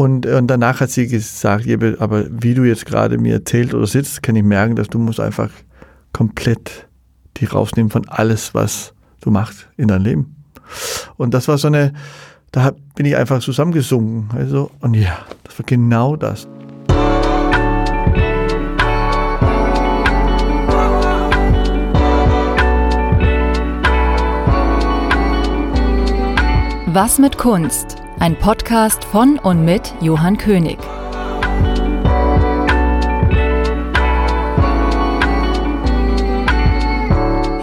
[0.00, 1.66] Und, und danach hat sie gesagt,
[1.98, 5.20] aber wie du jetzt gerade mir erzählt oder sitzt, kann ich merken, dass du musst
[5.20, 5.50] einfach
[6.14, 6.88] komplett
[7.36, 10.36] die rausnehmen von alles, was du machst in deinem Leben.
[11.18, 11.92] Und das war so eine,
[12.50, 14.30] da bin ich einfach zusammengesunken.
[14.34, 16.48] Also, und ja, das war genau das.
[26.86, 27.99] Was mit Kunst?
[28.22, 30.76] Ein Podcast von und mit Johann König.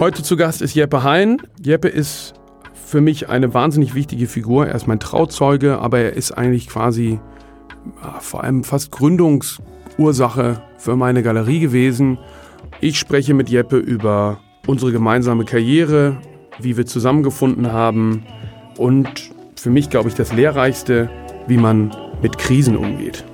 [0.00, 1.40] Heute zu Gast ist Jeppe Hein.
[1.62, 2.34] Jeppe ist
[2.74, 4.66] für mich eine wahnsinnig wichtige Figur.
[4.66, 7.20] Er ist mein Trauzeuge, aber er ist eigentlich quasi
[8.18, 12.18] vor allem fast Gründungsursache für meine Galerie gewesen.
[12.80, 16.20] Ich spreche mit Jeppe über unsere gemeinsame Karriere,
[16.58, 18.24] wie wir zusammengefunden haben
[18.76, 21.10] und für mich, glaube ich, das Lehrreichste,
[21.48, 21.90] wie man
[22.22, 23.24] mit Krisen umgeht.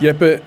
[0.00, 0.40] Jeppe,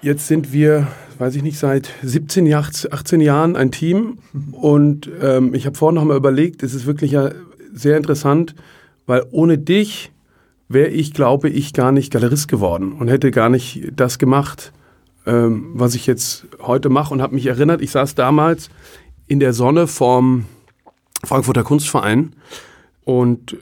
[0.00, 0.86] jetzt sind wir,
[1.18, 4.18] weiß ich nicht, seit 17, 18 Jahren ein Team
[4.52, 7.30] und ähm, ich habe vorhin noch mal überlegt, es ist wirklich ja
[7.72, 8.54] sehr interessant,
[9.06, 10.11] weil ohne dich
[10.72, 14.72] wäre ich, glaube ich, gar nicht Galerist geworden und hätte gar nicht das gemacht,
[15.26, 18.70] ähm, was ich jetzt heute mache und habe mich erinnert, ich saß damals
[19.26, 20.46] in der Sonne vorm
[21.24, 22.34] Frankfurter Kunstverein
[23.04, 23.56] und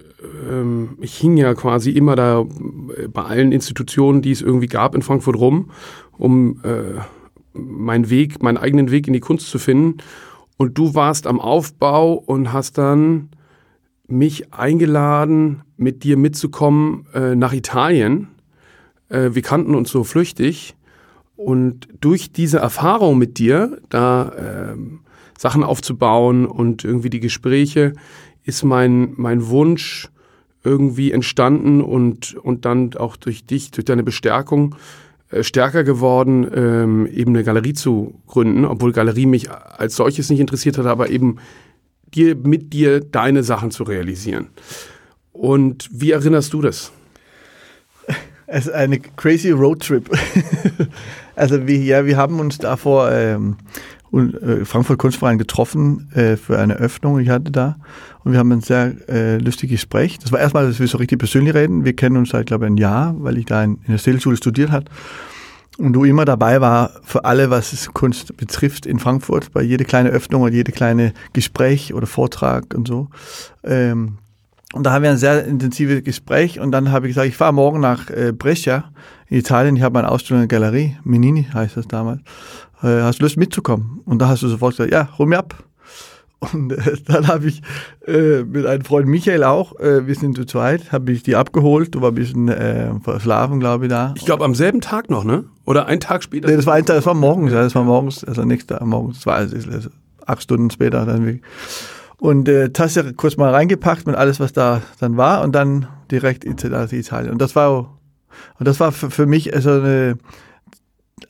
[0.49, 2.45] ähm, ich hing ja quasi immer da
[3.13, 5.71] bei allen Institutionen, die es irgendwie gab in Frankfurt rum,
[6.17, 7.01] um äh,
[7.53, 9.99] meinen Weg, meinen eigenen Weg in die Kunst zu finden.
[10.57, 13.31] Und du warst am Aufbau und hast dann
[14.11, 18.29] mich eingeladen, mit dir mitzukommen äh, nach Italien.
[19.09, 20.77] Äh, wir kannten uns so flüchtig.
[21.37, 24.77] Und durch diese Erfahrung mit dir, da äh,
[25.39, 27.95] Sachen aufzubauen und irgendwie die Gespräche,
[28.45, 30.11] ist mein, mein Wunsch
[30.63, 34.75] irgendwie entstanden und, und dann auch durch dich, durch deine Bestärkung
[35.31, 40.41] äh, stärker geworden, ähm, eben eine Galerie zu gründen, obwohl Galerie mich als solches nicht
[40.41, 41.37] interessiert hat, aber eben
[42.15, 44.49] dir, mit dir deine Sachen zu realisieren.
[45.33, 46.93] Und wie erinnerst du das?
[48.53, 50.11] Es ist eine crazy Roadtrip.
[51.37, 53.57] also wir, ja, wir haben uns davor ähm,
[54.13, 57.77] äh, Frankfurt Kunstverein getroffen äh, für eine Öffnung, ich hatte da.
[58.25, 60.19] Und wir haben ein sehr äh, lustiges Gespräch.
[60.19, 61.85] Das war erstmal, dass wir so richtig persönlich reden.
[61.85, 64.37] Wir kennen uns seit, glaube ich, ein Jahr, weil ich da in, in der Stilschule
[64.37, 64.87] studiert habe.
[65.79, 70.11] Und du immer dabei war für alle, was Kunst betrifft in Frankfurt, bei jede kleine
[70.11, 73.09] Öffnung oder jede kleine Gespräch oder Vortrag und so.
[73.65, 74.19] Ähm,
[74.73, 77.53] und da haben wir ein sehr intensives Gespräch und dann habe ich gesagt, ich fahre
[77.53, 78.93] morgen nach äh, Brescia
[79.29, 79.75] in Italien.
[79.77, 82.21] Ich habe eine Ausstellung in der Galerie, Menini heißt das damals.
[82.83, 84.01] Äh, hast du Lust mitzukommen?
[84.05, 85.55] Und da hast du sofort gesagt, ja, hol mir ab.
[86.41, 87.63] Und äh, dann habe ich
[88.07, 91.95] äh, mit einem Freund Michael auch, äh, wir sind zu zweit, habe ich die abgeholt.
[91.95, 94.15] Du war ein bisschen äh, verschlafen, glaube ich, da.
[94.17, 95.45] Ich glaube am selben Tag noch, ne?
[95.67, 96.49] Oder einen Tag später?
[96.49, 99.37] Nee, das war, ein das war morgens, ja, das war morgens, also nächster morgens, war
[99.37, 99.91] also, also
[100.27, 101.27] acht Stunden später dann.
[101.27, 101.43] Wie.
[102.19, 106.45] Und äh, Tasse kurz mal reingepackt mit alles, was da dann war und dann direkt
[106.45, 107.33] in Italien.
[107.33, 107.99] Und das war,
[108.59, 110.17] und das war für, für mich also eine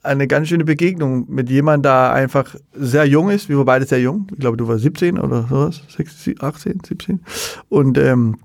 [0.03, 3.49] eine ganz schöne Begegnung mit jemandem, der einfach sehr jung ist.
[3.49, 4.27] Wir waren beide sehr jung.
[4.33, 5.83] Ich glaube, du warst 17 oder sowas,
[6.41, 7.21] 18, 17.
[7.69, 8.37] Und, ähm,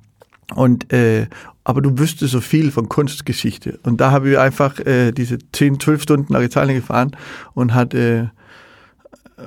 [0.56, 1.28] und äh,
[1.64, 3.80] aber du wüsstest so viel von Kunstgeschichte.
[3.84, 7.16] Und da haben wir einfach äh, diese 10, 12 Stunden nach Italien gefahren
[7.54, 8.28] und hat äh,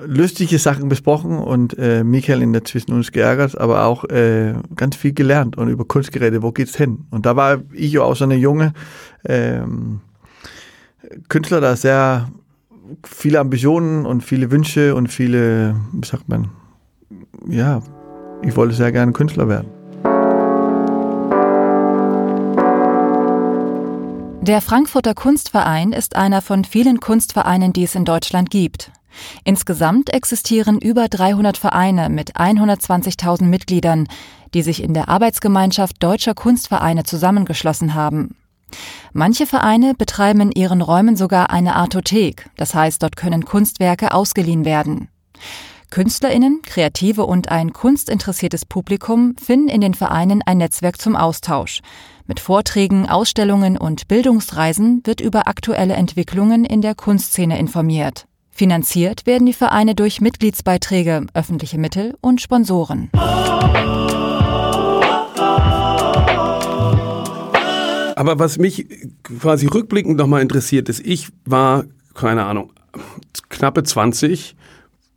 [0.07, 4.97] lustige Sachen besprochen und äh, Michael in der Zwischen uns geärgert, aber auch äh, ganz
[4.97, 7.07] viel gelernt und über Kunst geredet, wo geht's hin?
[7.11, 8.73] Und da war ich auch so eine junge
[9.25, 10.01] ähm,
[11.29, 12.29] Künstler, der sehr
[13.05, 16.51] viele Ambitionen und viele Wünsche und viele, wie sagt man,
[17.47, 17.83] ja,
[18.43, 19.69] ich wollte sehr gerne Künstler werden.
[24.43, 28.91] Der Frankfurter Kunstverein ist einer von vielen Kunstvereinen, die es in Deutschland gibt.
[29.45, 34.09] Insgesamt existieren über 300 Vereine mit 120.000 Mitgliedern,
[34.55, 38.37] die sich in der Arbeitsgemeinschaft deutscher Kunstvereine zusammengeschlossen haben.
[39.13, 44.65] Manche Vereine betreiben in ihren Räumen sogar eine Artothek, das heißt, dort können Kunstwerke ausgeliehen
[44.65, 45.09] werden.
[45.91, 51.81] Künstlerinnen, Kreative und ein kunstinteressiertes Publikum finden in den Vereinen ein Netzwerk zum Austausch.
[52.27, 58.27] Mit Vorträgen, Ausstellungen und Bildungsreisen wird über aktuelle Entwicklungen in der Kunstszene informiert.
[58.51, 63.09] Finanziert werden die Vereine durch Mitgliedsbeiträge, öffentliche Mittel und Sponsoren.
[68.19, 68.85] Aber was mich
[69.23, 71.85] quasi rückblickend nochmal interessiert ist, ich war
[72.15, 72.73] keine Ahnung,
[73.49, 74.57] knappe 20,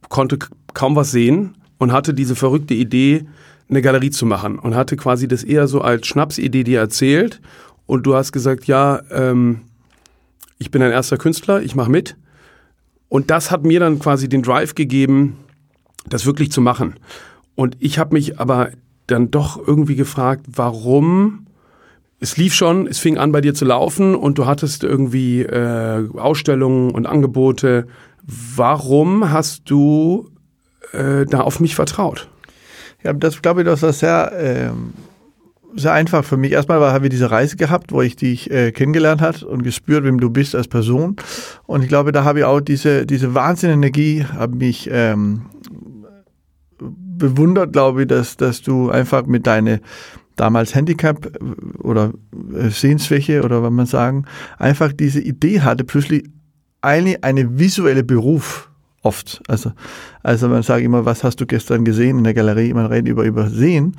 [0.08, 0.38] konnte
[0.76, 3.26] kaum was sehen und hatte diese verrückte Idee,
[3.68, 7.42] eine Galerie zu machen und hatte quasi das eher so als Schnapsidee dir erzählt
[7.88, 9.62] und du hast gesagt, ja, ähm,
[10.60, 12.18] ich bin ein erster Künstler, ich mache mit.
[13.10, 15.38] Und das hat mir dann quasi den Drive gegeben,
[16.08, 17.00] das wirklich zu machen.
[17.56, 18.70] Und ich habe mich aber
[19.08, 21.48] dann doch irgendwie gefragt, warum
[22.22, 26.08] es lief schon, es fing an bei dir zu laufen und du hattest irgendwie äh,
[26.16, 27.88] Ausstellungen und Angebote.
[28.56, 30.30] Warum hast du
[30.94, 32.30] äh, da auf mich vertraut?
[33.04, 34.94] Ja, das glaube ich, das war sehr, ähm,
[35.76, 36.52] sehr einfach für mich.
[36.52, 40.20] Erstmal haben wir diese Reise gehabt, wo ich dich äh, kennengelernt hat und gespürt, wem
[40.20, 41.16] du bist als Person.
[41.66, 45.48] Und ich glaube, da habe ich auch diese, diese Wahnsinnenergie, habe mich ähm,
[46.78, 49.80] bewundert, glaube ich, dass, dass du einfach mit deiner
[50.36, 52.14] damals Handicap äh, oder
[52.54, 54.26] äh, Sehensschwäche oder was man sagen,
[54.58, 56.30] einfach diese Idee hatte, plötzlich
[56.82, 58.70] eine, eine visuelle Beruf
[59.04, 59.42] oft.
[59.48, 59.72] Also,
[60.24, 62.74] also man sagt immer, was hast du gestern gesehen in der Galerie?
[62.74, 63.96] Man redet über Übersehen.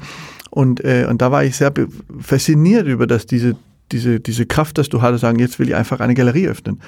[0.50, 1.72] Und, äh, und da war ich sehr
[2.20, 3.56] fasziniert über das, diese,
[3.90, 6.80] diese, diese Kraft, dass du hattest, sagen, jetzt will ich einfach eine Galerie öffnen.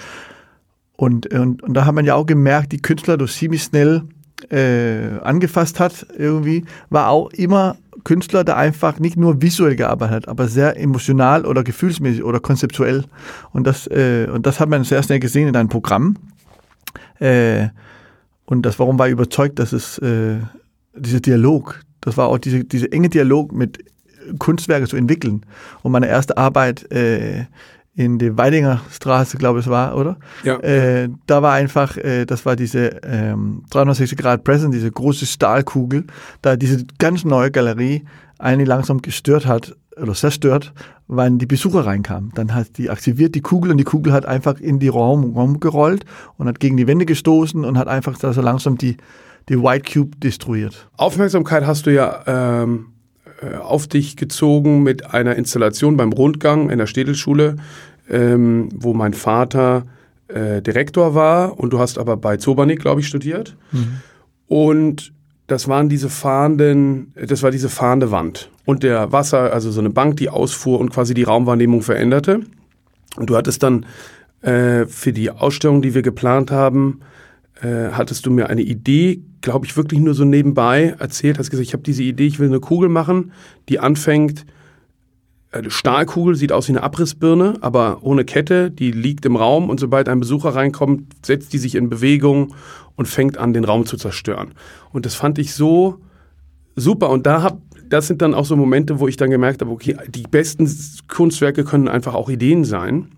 [0.96, 4.02] Und, und, und da hat man ja auch gemerkt, die Künstler durch ziemlich schnell
[4.50, 10.28] äh, angefasst hat, irgendwie, war auch immer Künstler, der einfach nicht nur visuell gearbeitet hat,
[10.28, 13.04] aber sehr emotional oder gefühlsmäßig oder konzeptuell.
[13.52, 16.16] Und das, äh, und das hat man sehr schnell gesehen in deinem Programm.
[17.20, 17.68] Äh,
[18.46, 20.38] und das, warum war ich überzeugt, dass es äh,
[20.94, 23.78] dieser Dialog, das war auch diese, diese enge Dialog mit
[24.38, 25.44] Kunstwerke zu entwickeln.
[25.82, 27.46] Und meine erste Arbeit äh,
[27.96, 30.16] in der Weidinger Straße, glaube ich, war, oder?
[30.42, 30.58] Ja.
[30.58, 36.04] Äh, da war einfach, äh, das war diese ähm, 360 Grad Present, diese große Stahlkugel,
[36.42, 38.04] da diese ganz neue Galerie
[38.38, 40.72] eigentlich langsam gestört hat oder zerstört,
[41.06, 42.32] wann die Besucher reinkamen.
[42.34, 45.60] Dann hat die aktiviert die Kugel und die Kugel hat einfach in die Raum, Raum
[45.60, 46.04] gerollt
[46.36, 48.96] und hat gegen die Wände gestoßen und hat einfach so langsam die,
[49.48, 50.88] die White Cube destruiert.
[50.96, 52.93] Aufmerksamkeit hast du ja ähm, äh,
[53.62, 57.56] auf dich gezogen mit einer Installation beim Rundgang in der Städelschule,
[58.10, 59.86] ähm, wo mein Vater
[60.28, 63.56] äh, Direktor war und du hast aber bei Zobernik, glaube ich, studiert.
[63.72, 64.00] Mhm.
[64.46, 65.12] Und
[65.46, 69.90] das waren diese fahrenden, das war diese fahrende Wand und der Wasser, also so eine
[69.90, 72.40] Bank, die ausfuhr und quasi die Raumwahrnehmung veränderte.
[73.16, 73.86] Und du hattest dann
[74.40, 77.00] äh, für die Ausstellung, die wir geplant haben,
[77.60, 81.68] äh, hattest du mir eine Idee, glaube ich, wirklich nur so nebenbei erzählt, hast gesagt,
[81.68, 83.32] ich habe diese Idee, ich will eine Kugel machen,
[83.68, 84.46] die anfängt,
[85.52, 89.78] eine Stahlkugel sieht aus wie eine Abrissbirne, aber ohne Kette, die liegt im Raum und
[89.78, 92.54] sobald ein Besucher reinkommt, setzt die sich in Bewegung
[92.96, 94.52] und fängt an, den Raum zu zerstören.
[94.92, 95.98] Und das fand ich so
[96.74, 99.70] super und da hab, das sind dann auch so Momente, wo ich dann gemerkt habe,
[99.70, 100.68] okay, die besten
[101.06, 103.08] Kunstwerke können einfach auch Ideen sein.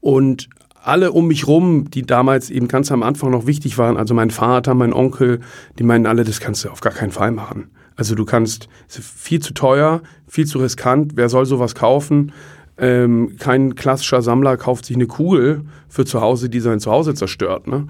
[0.00, 0.48] Und
[0.82, 4.30] alle um mich rum, die damals eben ganz am Anfang noch wichtig waren, also mein
[4.30, 5.40] Vater, mein Onkel,
[5.78, 7.70] die meinen alle, das kannst du auf gar keinen Fall machen.
[7.96, 12.32] Also du kannst, viel zu teuer, viel zu riskant, wer soll sowas kaufen?
[12.78, 17.66] Ähm, kein klassischer Sammler kauft sich eine Kugel für zu Hause, die sein Zuhause zerstört.
[17.66, 17.86] Ne?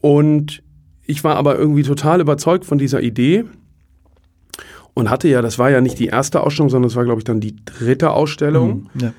[0.00, 0.62] Und
[1.04, 3.44] ich war aber irgendwie total überzeugt von dieser Idee
[4.94, 7.24] und hatte ja, das war ja nicht die erste Ausstellung, sondern es war, glaube ich,
[7.24, 8.90] dann die dritte Ausstellung.
[8.94, 9.12] Mhm, ja.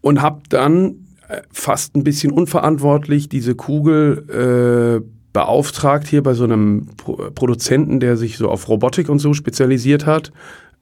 [0.00, 1.06] Und habe dann
[1.50, 8.16] fast ein bisschen unverantwortlich diese Kugel äh, beauftragt hier bei so einem Pro Produzenten, der
[8.16, 10.32] sich so auf Robotik und so spezialisiert hat,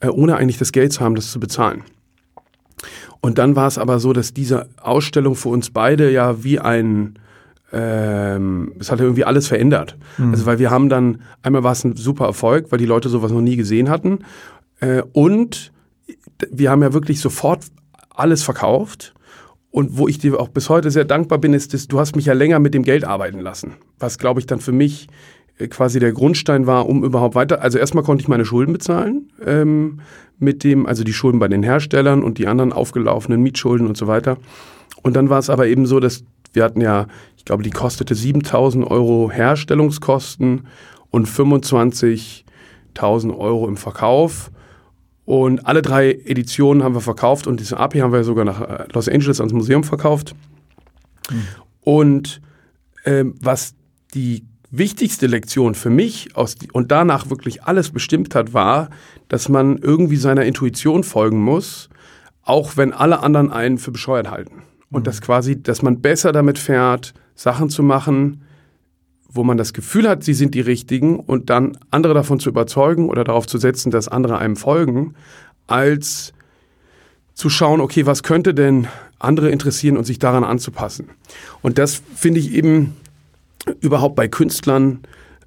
[0.00, 1.82] äh, ohne eigentlich das Geld zu haben, das zu bezahlen.
[3.20, 7.18] Und dann war es aber so, dass diese Ausstellung für uns beide ja wie ein
[7.70, 9.98] ähm, es hat irgendwie alles verändert.
[10.16, 10.30] Mhm.
[10.30, 13.30] Also weil wir haben dann, einmal war es ein super Erfolg, weil die Leute sowas
[13.30, 14.20] noch nie gesehen hatten.
[14.80, 15.72] Äh, und
[16.50, 17.66] wir haben ja wirklich sofort
[18.08, 19.14] alles verkauft
[19.70, 22.26] und wo ich dir auch bis heute sehr dankbar bin, ist, dass du hast mich
[22.26, 23.74] ja länger mit dem Geld arbeiten lassen.
[23.98, 25.08] Was, glaube ich, dann für mich
[25.58, 27.62] äh, quasi der Grundstein war, um überhaupt weiter.
[27.62, 30.00] Also erstmal konnte ich meine Schulden bezahlen ähm,
[30.38, 34.06] mit dem, also die Schulden bei den Herstellern und die anderen aufgelaufenen Mietschulden und so
[34.06, 34.38] weiter.
[35.02, 37.06] Und dann war es aber eben so, dass wir hatten ja,
[37.36, 40.66] ich glaube, die kostete 7000 Euro Herstellungskosten
[41.10, 44.50] und 25.000 Euro im Verkauf.
[45.28, 48.86] Und alle drei Editionen haben wir verkauft und diese AP haben wir sogar nach äh,
[48.94, 50.34] Los Angeles ans Museum verkauft.
[51.30, 51.42] Mhm.
[51.82, 52.40] Und
[53.04, 53.74] ähm, was
[54.14, 58.88] die wichtigste Lektion für mich aus und danach wirklich alles bestimmt hat, war,
[59.28, 61.90] dass man irgendwie seiner Intuition folgen muss,
[62.40, 64.62] auch wenn alle anderen einen für bescheuert halten.
[64.90, 65.04] Und mhm.
[65.04, 68.44] dass quasi, dass man besser damit fährt, Sachen zu machen,
[69.28, 73.08] wo man das Gefühl hat, sie sind die Richtigen und dann andere davon zu überzeugen
[73.08, 75.14] oder darauf zu setzen, dass andere einem folgen,
[75.66, 76.32] als
[77.34, 81.10] zu schauen, okay, was könnte denn andere interessieren und sich daran anzupassen.
[81.62, 82.94] Und das finde ich eben
[83.80, 85.00] überhaupt bei Künstlern,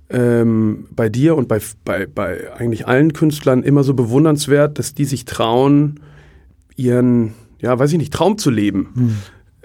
[0.09, 5.05] ähm, bei dir und bei, bei, bei eigentlich allen Künstlern immer so bewundernswert, dass die
[5.05, 6.01] sich trauen,
[6.75, 8.89] ihren, ja, weiß ich nicht, Traum zu leben.
[8.93, 9.17] Hm.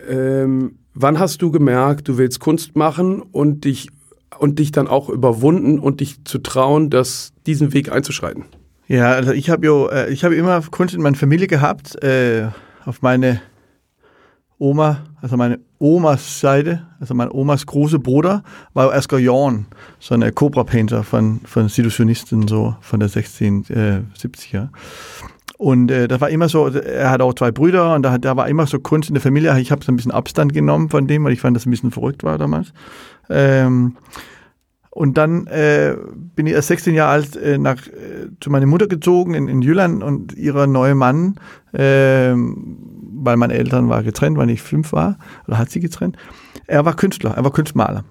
[0.08, 3.88] Ähm, wann hast du gemerkt, du willst Kunst machen und dich,
[4.38, 8.44] und dich dann auch überwunden und dich zu trauen, das, diesen Weg einzuschreiten?
[8.88, 12.48] Ja, also ich habe ja, äh, ich immer Kunst in meiner Familie gehabt, äh,
[12.84, 13.40] auf meine
[14.58, 18.42] Oma, also meine Omas Seite, also mein Omas große Bruder,
[18.72, 19.66] war Oskar Jorn,
[19.98, 24.68] so ein Cobra-Painter von, von Situationisten, so von der 1670er.
[25.58, 28.48] Und äh, das war immer so, er hat auch zwei Brüder und da, da war
[28.48, 29.58] immer so Kunst in der Familie.
[29.58, 31.90] Ich habe so ein bisschen Abstand genommen von dem, weil ich fand, das ein bisschen
[31.90, 32.72] verrückt war damals.
[33.30, 33.96] Ähm,
[34.90, 35.94] und dann äh,
[36.34, 39.60] bin ich erst 16 Jahre alt äh, nach, äh, zu meiner Mutter gezogen in, in
[39.62, 41.36] Jylland und ihrer neue Mann,
[41.72, 46.16] äh, weil meine Eltern waren getrennt, weil ich fünf war, oder hat sie getrennt.
[46.66, 48.04] Er war Künstler, er war Kunstmaler.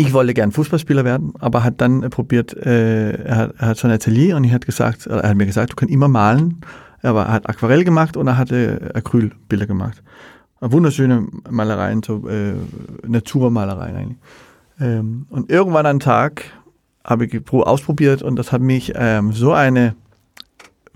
[0.00, 3.78] Ich wollte gern Fußballspieler werden, aber hat dann äh, probiert, äh, er, hat, er hat
[3.78, 6.60] so ein Atelier und ich hat gesagt, er hat mir gesagt, du kannst immer malen.
[7.02, 10.04] Er, war, er hat Aquarell gemacht und er hatte Acrylbilder gemacht.
[10.60, 12.54] Wunderschöne Malereien, so äh,
[13.08, 14.18] Naturmalereien eigentlich.
[14.80, 16.44] Ähm, und irgendwann einen Tag
[17.04, 19.96] habe ich ausprobiert und das hat mich ähm, so eine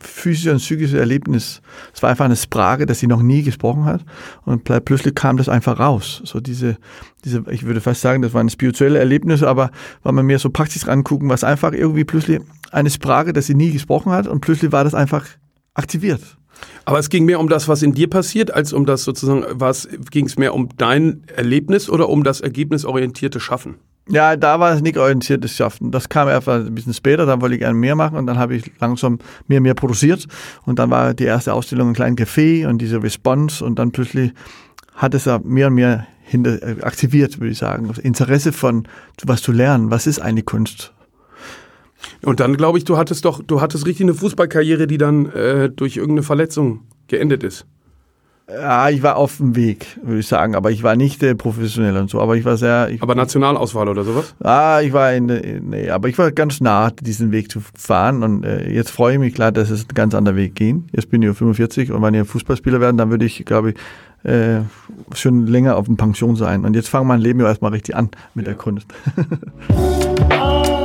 [0.03, 1.63] physische und psychische Erlebnis.
[1.95, 4.05] Es war einfach eine Sprache, dass sie noch nie gesprochen hat.
[4.45, 6.23] Und plötzlich kam das einfach raus.
[6.25, 6.77] So diese,
[7.25, 9.71] diese, ich würde fast sagen, das war ein spirituelles Erlebnis, aber
[10.03, 12.41] wenn man mir so praktisch angucken, war es einfach irgendwie plötzlich
[12.71, 15.27] eine Sprache, dass sie nie gesprochen hat und plötzlich war das einfach
[15.75, 16.21] aktiviert.
[16.85, 19.89] Aber es ging mehr um das, was in dir passiert, als um das sozusagen, was
[20.11, 23.77] ging es mehr um dein Erlebnis oder um das ergebnisorientierte Schaffen?
[24.09, 25.93] Ja, da war es nicht orientiertes Schaffen.
[25.93, 28.57] Das kam einfach ein bisschen später, dann wollte ich gerne mehr machen und dann habe
[28.57, 30.27] ich langsam mehr und mehr produziert.
[30.65, 34.33] Und dann war die erste Ausstellung ein kleines Café und diese Response und dann plötzlich
[34.95, 37.87] hat es ja mehr und mehr hinter, äh, aktiviert, würde ich sagen.
[37.89, 38.89] Das Interesse von
[39.25, 40.93] was zu lernen, was ist eine Kunst?
[42.23, 45.71] Und dann glaube ich, du hattest doch, du hattest richtig eine Fußballkarriere, die dann äh,
[45.71, 47.67] durch irgendeine Verletzung geendet ist.
[48.61, 51.97] Ja, ich war auf dem Weg, würde ich sagen, aber ich war nicht äh, professionell
[51.97, 52.91] und so, aber ich war sehr.
[52.91, 54.35] Ich, aber Nationalauswahl oder sowas?
[54.41, 55.27] Ah, ich war in,
[55.71, 59.19] nee, aber ich war ganz nah, diesen Weg zu fahren und äh, jetzt freue ich
[59.19, 60.87] mich klar, dass es ein ganz anderer Weg ging.
[60.93, 63.77] Jetzt bin ich 45 und wenn ich Fußballspieler werden, dann würde ich, glaube ich,
[64.25, 64.61] äh,
[65.15, 66.65] schon länger auf dem Pension sein.
[66.65, 68.53] Und jetzt fange mein Leben ja erstmal richtig an mit ja.
[68.53, 68.87] der Kunst.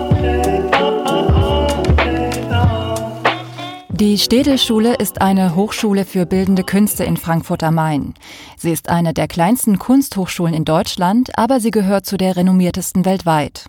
[4.00, 8.14] Die Städelschule ist eine Hochschule für bildende Künste in Frankfurt am Main.
[8.56, 13.66] Sie ist eine der kleinsten Kunsthochschulen in Deutschland, aber sie gehört zu der renommiertesten weltweit.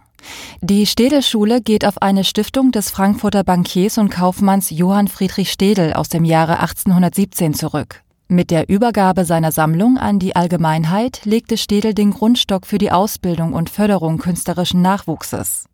[0.60, 6.10] Die Städelschule geht auf eine Stiftung des Frankfurter Bankiers und Kaufmanns Johann Friedrich Städel aus
[6.10, 8.02] dem Jahre 1817 zurück.
[8.28, 13.54] Mit der Übergabe seiner Sammlung an die Allgemeinheit legte Städel den Grundstock für die Ausbildung
[13.54, 15.64] und Förderung künstlerischen Nachwuchses.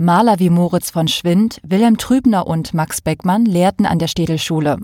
[0.00, 4.78] Maler wie Moritz von Schwind, Wilhelm Trübner und Max Beckmann lehrten an der Städelschule.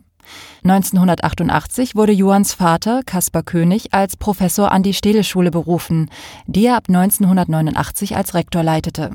[0.65, 6.11] 1988 wurde Johanns Vater, Kaspar König, als Professor an die Städelschule berufen,
[6.49, 9.13] die er ab 1989 als Rektor leitete.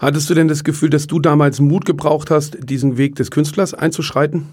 [0.00, 3.74] Hattest du denn das Gefühl, dass du damals Mut gebraucht hast, diesen Weg des Künstlers
[3.74, 4.48] einzuschreiten?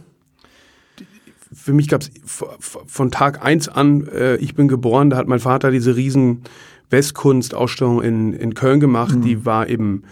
[1.53, 5.39] Für mich gab es von Tag eins an, äh, ich bin geboren, da hat mein
[5.39, 6.43] Vater diese riesen
[6.89, 9.21] Westkunstausstellung in, in Köln gemacht, mhm.
[9.21, 10.03] die war eben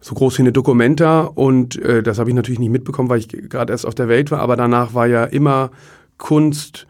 [0.00, 3.28] so groß wie eine Documenta und äh, das habe ich natürlich nicht mitbekommen, weil ich
[3.28, 5.70] gerade erst auf der Welt war, aber danach war ja immer
[6.18, 6.86] Kunst,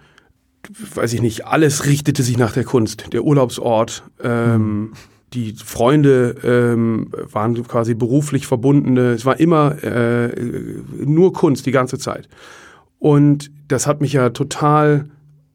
[0.94, 4.92] weiß ich nicht, alles richtete sich nach der Kunst, der Urlaubsort, ähm, mhm.
[5.32, 10.34] die Freunde ähm, waren quasi beruflich verbundene, es war immer äh,
[11.04, 12.28] nur Kunst die ganze Zeit.
[13.04, 15.11] Und das hat mich ja total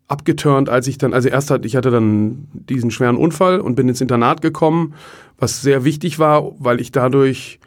[0.08, 3.90] abgeturnt, als ich dann, also erst hatte ich hatte dann diesen schweren Unfall und bin
[3.90, 4.94] ins Internat gekommen,
[5.40, 7.60] was sehr wichtig war, weil ich dadurch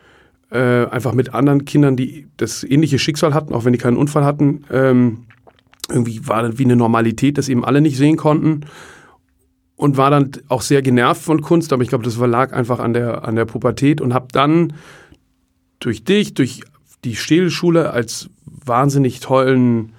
[0.53, 4.25] äh, einfach mit anderen Kindern, die das ähnliche Schicksal hatten, auch wenn die keinen Unfall
[4.25, 5.25] hatten, ähm,
[5.91, 8.61] irgendwie war das wie eine Normalität, dass eben alle nicht sehen konnten.
[9.75, 12.93] Und war dann auch sehr genervt von Kunst, aber ich glaube, das lag einfach an
[12.93, 14.75] der an der Pubertät und habe dann
[15.81, 16.61] durch dich, durch
[17.03, 18.31] die Städelschule als
[18.64, 19.92] wahnsinnig tollen,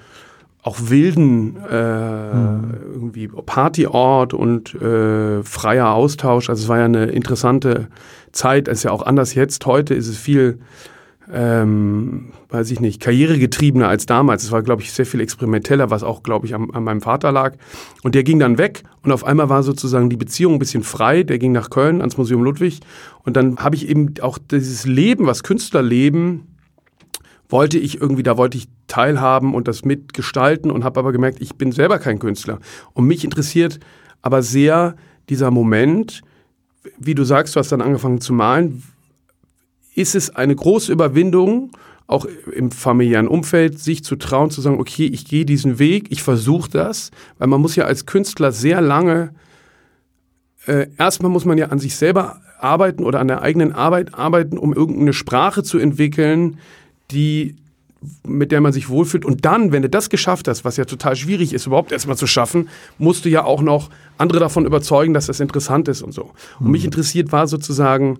[0.63, 2.73] auch wilden äh, mhm.
[2.93, 6.49] irgendwie Partyort und äh, freier Austausch.
[6.49, 7.89] Also es war ja eine interessante
[8.31, 8.69] Zeit.
[8.69, 9.65] Es ist ja auch anders jetzt.
[9.65, 10.59] Heute ist es viel,
[11.31, 14.45] ähm, weiß ich nicht, karrieregetriebener als damals.
[14.45, 17.33] Es war, glaube ich, sehr viel experimenteller, was auch, glaube ich, an, an meinem Vater
[17.33, 17.55] lag.
[18.01, 21.23] Und der ging dann weg und auf einmal war sozusagen die Beziehung ein bisschen frei.
[21.23, 22.79] Der ging nach Köln ans Museum Ludwig
[23.25, 26.52] und dann habe ich eben auch dieses Leben, was Künstlerleben
[27.49, 31.55] wollte ich irgendwie, da wollte ich teilhaben und das mitgestalten und habe aber gemerkt, ich
[31.55, 32.59] bin selber kein Künstler.
[32.93, 33.79] Und mich interessiert
[34.21, 34.95] aber sehr
[35.29, 36.21] dieser Moment,
[36.97, 38.83] wie du sagst, du hast dann angefangen zu malen.
[39.95, 41.71] Ist es eine große Überwindung,
[42.07, 46.23] auch im familiären Umfeld, sich zu trauen, zu sagen, okay, ich gehe diesen Weg, ich
[46.23, 49.33] versuche das, weil man muss ja als Künstler sehr lange,
[50.65, 54.57] äh, erstmal muss man ja an sich selber arbeiten oder an der eigenen Arbeit arbeiten,
[54.57, 56.59] um irgendeine Sprache zu entwickeln,
[57.11, 57.55] die
[58.27, 59.23] mit der man sich wohlfühlt.
[59.23, 62.27] Und dann, wenn du das geschafft hast, was ja total schwierig ist, überhaupt erstmal zu
[62.27, 66.31] schaffen, musst du ja auch noch andere davon überzeugen, dass das interessant ist und so.
[66.59, 66.71] Und mhm.
[66.71, 68.19] mich interessiert war sozusagen,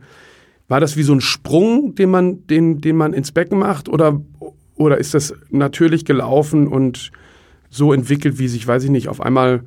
[0.68, 4.22] war das wie so ein Sprung, den man, den, den man ins Becken macht, oder,
[4.76, 7.12] oder ist das natürlich gelaufen und
[7.70, 9.64] so entwickelt, wie sich, weiß ich nicht, auf einmal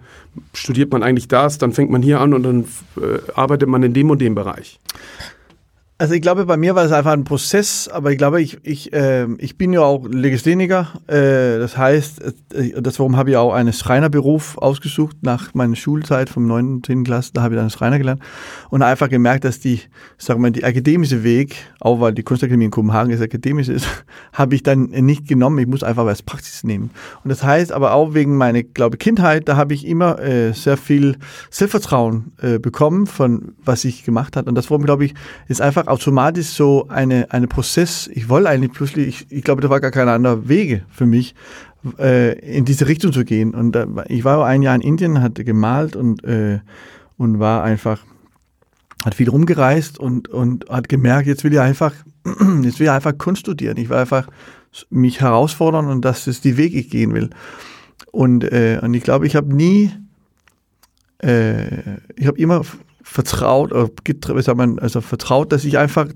[0.54, 2.64] studiert man eigentlich das, dann fängt man hier an und dann
[2.96, 4.78] äh, arbeitet man in dem und dem Bereich?
[5.98, 8.92] Also ich glaube, bei mir war es einfach ein Prozess, aber ich glaube, ich, ich,
[8.92, 10.88] äh, ich bin ja auch Legastheniker.
[11.06, 12.22] Äh, das heißt,
[12.52, 16.82] äh, das warum habe ich auch einen Schreinerberuf ausgesucht nach meiner Schulzeit vom 9.
[16.84, 17.04] 10.
[17.04, 18.20] Klasse, da habe ich dann Schreiner gelernt
[18.68, 19.80] und einfach gemerkt, dass die,
[20.18, 23.88] sagen wir, die akademische Weg, auch weil die Kunstakademie in Kopenhagen ist akademisch ist,
[24.34, 25.58] habe ich dann nicht genommen.
[25.60, 26.90] Ich muss einfach was Praxis nehmen.
[27.24, 30.76] Und das heißt aber auch wegen meiner, glaube Kindheit, da habe ich immer äh, sehr
[30.76, 31.16] viel
[31.48, 34.50] Selbstvertrauen äh, bekommen von was ich gemacht habe.
[34.50, 35.14] Und das warum glaube ich,
[35.48, 38.08] ist einfach einfach automatisch so eine, eine Prozess.
[38.12, 41.34] Ich wollte eigentlich plötzlich, ich, ich glaube, da war gar kein anderer Wege für mich,
[41.98, 43.54] äh, in diese Richtung zu gehen.
[43.54, 46.60] Und äh, ich war ein Jahr in Indien, hatte gemalt und, äh,
[47.16, 48.00] und war einfach,
[49.04, 51.92] hat viel rumgereist und, und hat gemerkt, jetzt will ich einfach,
[52.62, 53.76] jetzt will ich einfach Kunst studieren.
[53.76, 54.28] Ich will einfach
[54.90, 57.30] mich herausfordern und das ist die Weg, ich gehen will.
[58.12, 59.90] Und, äh, und ich glaube, ich habe nie,
[61.22, 62.62] äh, ich habe immer
[63.06, 66.08] vertraut, oder man, also vertraut, dass ich einfach,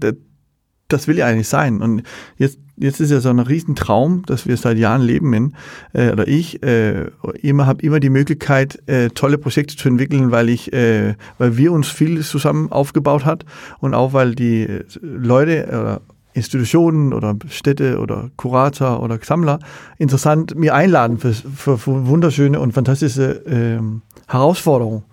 [0.89, 1.81] das will ich eigentlich sein.
[1.81, 2.03] Und
[2.37, 5.55] jetzt, jetzt ist ja so ein Riesentraum, dass wir seit Jahren leben in,
[5.93, 7.07] äh, oder ich, äh,
[7.41, 11.73] immer habe immer die Möglichkeit, äh, tolle Projekte zu entwickeln, weil ich, äh, weil wir
[11.73, 13.45] uns viel zusammen aufgebaut hat
[13.79, 16.01] und auch weil die Leute oder
[16.33, 19.59] Institutionen oder Städte oder Kurator oder Sammler
[19.99, 23.81] interessant mir einladen für, für, für wunderschöne und fantastische äh,
[24.29, 25.05] Herausforderungen.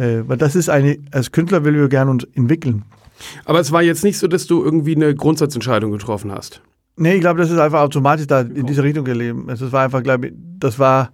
[0.00, 2.84] Äh, weil das ist eine, als Künstler will wir gerne uns entwickeln.
[3.44, 6.62] Aber es war jetzt nicht so, dass du irgendwie eine Grundsatzentscheidung getroffen hast.
[6.96, 9.38] Nee, ich glaube, das ist einfach automatisch da in diese Richtung gelebt.
[9.48, 11.10] Also es war einfach, glaube ich, das war,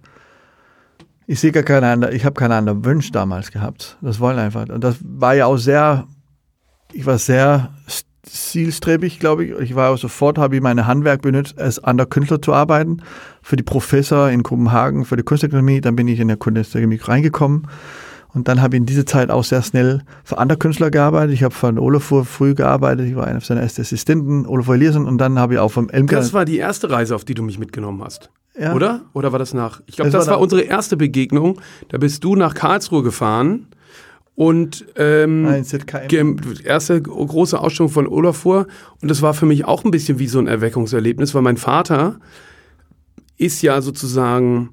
[1.25, 3.97] ich sehe gar keine andere, ich habe keine anderen Wünsche damals gehabt.
[4.01, 4.69] Das wollen einfach.
[4.69, 6.07] Und das war ja auch sehr,
[6.93, 7.73] ich war sehr
[8.23, 9.59] zielstrebig, glaube ich.
[9.59, 13.01] Ich war auch sofort, habe ich meine Handwerk benutzt, als an der Künstler zu arbeiten.
[13.41, 15.81] Für die Professor in Kopenhagen, für die Kunstakademie.
[15.81, 17.67] Dann bin ich in der Kunstakademie reingekommen
[18.37, 21.33] und dann habe ich in dieser Zeit auch sehr schnell für andere Künstler gearbeitet.
[21.33, 23.07] Ich habe von Olafur früh gearbeitet.
[23.07, 25.07] Ich war einer seiner ersten Assistenten, Olafur Eliasson.
[25.07, 26.17] Und dann habe ich auch vom Elmker...
[26.17, 28.29] Das war die erste Reise, auf die du mich mitgenommen hast.
[28.55, 28.75] Ja.
[28.75, 29.01] Oder?
[29.13, 29.81] Oder war das nach?
[29.87, 31.59] Ich glaube, das, das, war, war unsere erste Begegnung.
[31.89, 33.65] Da bist du nach Karlsruhe gefahren
[34.35, 35.65] und ähm, Nein,
[36.63, 38.67] erste große Ausstellung von Olafur.
[39.01, 42.19] Und das war für mich auch ein bisschen wie so ein Erweckungserlebnis, weil mein Vater
[43.39, 44.69] ist ja sozusagen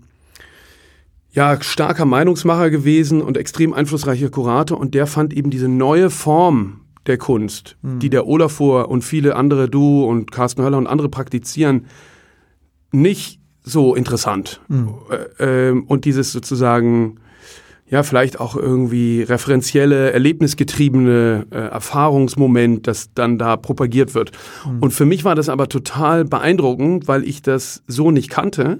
[1.34, 6.80] ja, starker Meinungsmacher gewesen und extrem einflussreicher Kurator und der fand eben diese neue Form
[7.06, 7.98] der Kunst, mhm.
[7.98, 11.86] die der Olafur und viele andere, du und Carsten Höller und andere praktizieren,
[12.92, 14.60] nicht so interessant.
[14.68, 14.94] Mhm.
[15.38, 17.16] Äh, äh, und dieses sozusagen,
[17.88, 24.30] ja, vielleicht auch irgendwie referenzielle, erlebnisgetriebene äh, Erfahrungsmoment, das dann da propagiert wird.
[24.64, 24.78] Mhm.
[24.78, 28.78] Und für mich war das aber total beeindruckend, weil ich das so nicht kannte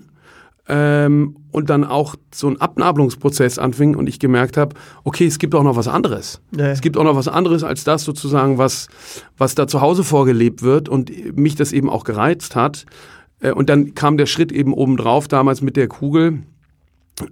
[0.69, 4.75] ähm, und dann auch so ein Abnabelungsprozess anfing und ich gemerkt habe,
[5.05, 6.41] okay, es gibt auch noch was anderes.
[6.57, 6.69] Ja.
[6.69, 8.89] Es gibt auch noch was anderes als das sozusagen, was,
[9.37, 12.87] was da zu Hause vorgelebt wird und mich das eben auch gereizt hat.
[13.41, 16.43] Äh, und dann kam der Schritt eben obendrauf, damals mit der Kugel.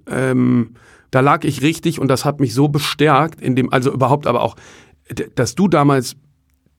[0.06, 0.74] Ähm,
[1.10, 4.42] da lag ich richtig und das hat mich so bestärkt, in dem, also überhaupt aber
[4.42, 4.56] auch,
[5.34, 6.16] dass du damals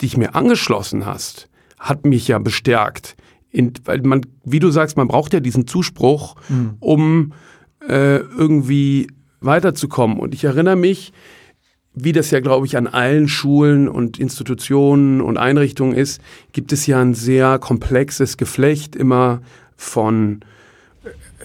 [0.01, 3.15] dich mir angeschlossen hast, hat mich ja bestärkt
[3.53, 6.73] in, weil man, wie du sagst, man braucht ja diesen Zuspruch, mhm.
[6.79, 7.33] um
[7.87, 9.07] äh, irgendwie
[9.39, 10.17] weiterzukommen.
[10.17, 11.13] Und ich erinnere mich,
[11.93, 16.19] wie das ja, glaube ich, an allen Schulen und Institutionen und Einrichtungen ist,
[16.51, 19.41] gibt es ja ein sehr komplexes Geflecht immer
[19.77, 20.39] von,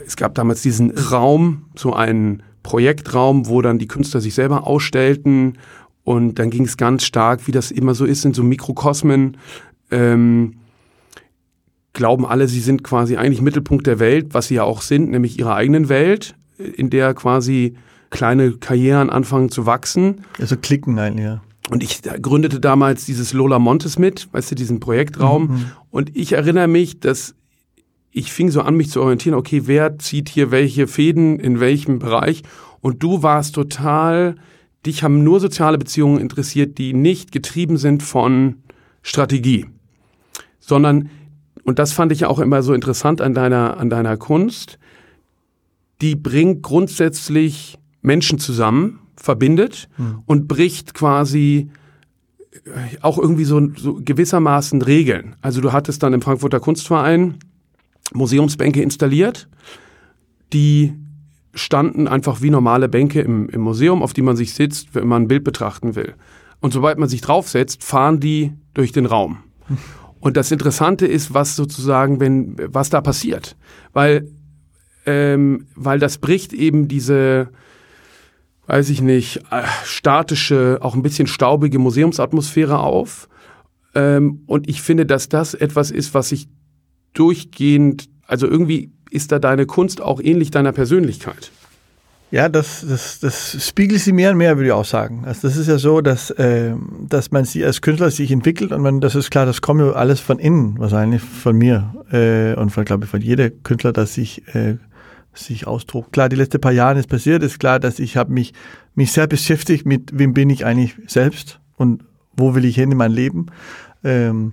[0.07, 5.59] es gab damals diesen Raum, so einen Projektraum, wo dann die Künstler sich selber ausstellten
[6.05, 9.37] und dann ging es ganz stark, wie das immer so ist, in so Mikrokosmen.
[9.91, 10.55] Ähm,
[11.99, 15.39] glauben alle, sie sind quasi eigentlich Mittelpunkt der Welt, was sie ja auch sind, nämlich
[15.39, 17.75] ihrer eigenen Welt, in der quasi
[18.11, 20.23] kleine Karrieren anfangen zu wachsen.
[20.41, 21.43] Also klicken eigentlich, ja.
[21.71, 25.49] Und ich gründete damals dieses Lola Montes mit, weißt du, diesen Projektraum.
[25.49, 25.65] Mhm.
[25.91, 27.35] Und ich erinnere mich, dass
[28.11, 31.99] ich fing so an, mich zu orientieren, okay, wer zieht hier welche Fäden in welchem
[31.99, 32.43] Bereich?
[32.81, 34.37] Und du warst total,
[34.87, 38.63] dich haben nur soziale Beziehungen interessiert, die nicht getrieben sind von
[39.03, 39.67] Strategie,
[40.61, 41.11] sondern,
[41.69, 44.79] und das fand ich auch immer so interessant an deiner, an deiner Kunst,
[46.01, 50.23] die bringt grundsätzlich Menschen zusammen, verbindet mhm.
[50.25, 51.69] und bricht quasi
[52.55, 55.37] äh, auch irgendwie so, so gewissermaßen Regeln.
[55.43, 57.35] Also du hattest dann im Frankfurter Kunstverein
[58.15, 59.47] Museumsbänke installiert,
[60.55, 60.95] die
[61.53, 65.25] standen einfach wie normale Bänke im, im Museum, auf die man sich sitzt, wenn man
[65.25, 66.15] ein Bild betrachten will.
[66.61, 69.41] Und sobald man sich draufsetzt, fahren die durch den Raum.
[70.21, 73.57] Und das Interessante ist, was sozusagen, wenn, was da passiert.
[73.93, 74.29] Weil,
[75.07, 77.49] ähm, weil das bricht eben diese,
[78.67, 83.29] weiß ich nicht, äh, statische, auch ein bisschen staubige Museumsatmosphäre auf.
[83.95, 86.49] Ähm, und ich finde, dass das etwas ist, was sich
[87.15, 91.51] durchgehend, also irgendwie ist da deine Kunst auch ähnlich deiner Persönlichkeit.
[92.31, 95.25] Ja, das, das, das spiegelt sie mehr und mehr, würde ich auch sagen.
[95.25, 96.75] Also das ist ja so, dass, äh,
[97.09, 99.93] dass man sie als Künstler sich entwickelt und man, das ist klar, das kommt ja
[99.93, 104.13] alles von innen, wahrscheinlich von mir äh, und von, glaube ich, von jeder Künstler, dass
[104.13, 104.77] sich äh,
[105.33, 106.13] sich ausdruckt.
[106.13, 108.53] Klar, die letzten paar Jahre ist passiert, ist klar, dass ich habe mich,
[108.95, 112.05] mich sehr beschäftigt mit, wem bin ich eigentlich selbst und
[112.37, 113.47] wo will ich hin in mein Leben.
[114.05, 114.53] Ähm,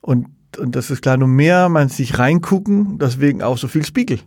[0.00, 0.26] und,
[0.58, 4.18] und das ist klar, nur mehr man sich reingucken, deswegen auch so viel Spiegel.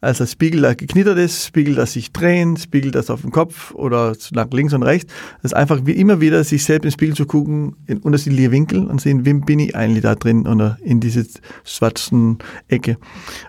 [0.00, 4.14] Also Spiegel, der geknittert ist, Spiegel, das sich drehen, Spiegel, das auf dem Kopf oder
[4.32, 5.12] nach links und rechts.
[5.42, 8.86] Das ist einfach wie immer wieder, sich selbst ins Spiegel zu gucken, in unterschiedliche Winkel
[8.86, 11.26] und sehen, wem bin ich eigentlich da drin oder in diese
[11.64, 12.96] schwarzen Ecke.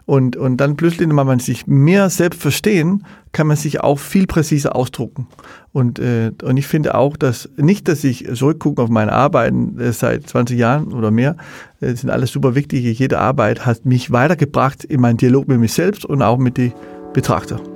[0.05, 4.27] Und, und dann plötzlich, wenn man sich mehr selbst verstehen, kann man sich auch viel
[4.27, 5.27] präziser ausdrucken.
[5.73, 9.91] Und, äh, und ich finde auch, dass nicht, dass ich zurückgucke auf meine Arbeiten äh,
[9.91, 11.35] seit 20 Jahren oder mehr,
[11.81, 12.91] äh, sind alles super wichtige.
[12.91, 16.73] Jede Arbeit hat mich weitergebracht in meinen Dialog mit mir selbst und auch mit den
[17.13, 17.72] Betrachtern.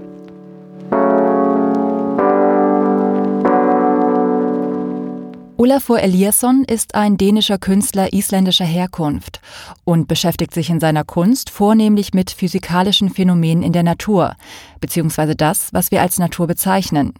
[5.60, 9.42] Olafur Eliasson ist ein dänischer Künstler isländischer Herkunft
[9.86, 14.36] und beschäftigt sich in seiner Kunst vornehmlich mit physikalischen Phänomenen in der Natur,
[14.82, 17.16] beziehungsweise das, was wir als Natur bezeichnen.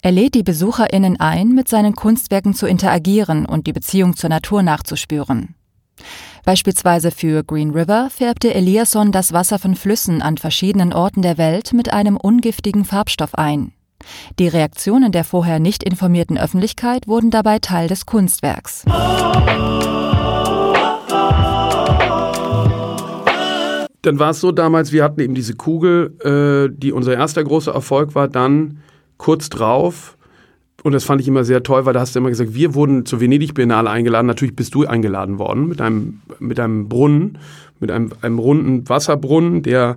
[0.00, 4.62] Er lädt die BesucherInnen ein, mit seinen Kunstwerken zu interagieren und die Beziehung zur Natur
[4.62, 5.56] nachzuspüren.
[6.44, 11.72] Beispielsweise für Green River färbte Eliasson das Wasser von Flüssen an verschiedenen Orten der Welt
[11.72, 13.72] mit einem ungiftigen Farbstoff ein.
[14.38, 18.84] Die Reaktionen der vorher nicht informierten Öffentlichkeit wurden dabei Teil des Kunstwerks.
[24.02, 27.72] Dann war es so damals, wir hatten eben diese Kugel, äh, die unser erster großer
[27.72, 28.78] Erfolg war, dann
[29.16, 30.16] kurz drauf,
[30.82, 33.06] und das fand ich immer sehr toll, weil da hast du immer gesagt, wir wurden
[33.06, 34.26] zur Venedig-Biennale eingeladen.
[34.26, 37.38] Natürlich bist du eingeladen worden mit einem, mit einem Brunnen,
[37.78, 39.96] mit einem, einem runden Wasserbrunnen, der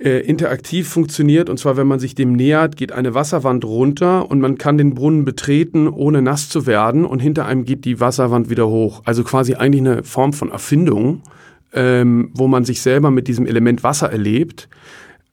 [0.00, 1.50] äh, interaktiv funktioniert.
[1.50, 4.94] Und zwar, wenn man sich dem nähert, geht eine Wasserwand runter und man kann den
[4.94, 7.04] Brunnen betreten, ohne nass zu werden.
[7.04, 9.02] Und hinter einem geht die Wasserwand wieder hoch.
[9.04, 11.22] Also quasi eigentlich eine Form von Erfindung,
[11.74, 14.68] ähm, wo man sich selber mit diesem Element Wasser erlebt.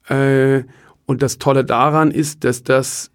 [0.10, 0.64] Äh,
[1.06, 3.12] und das Tolle daran ist, dass das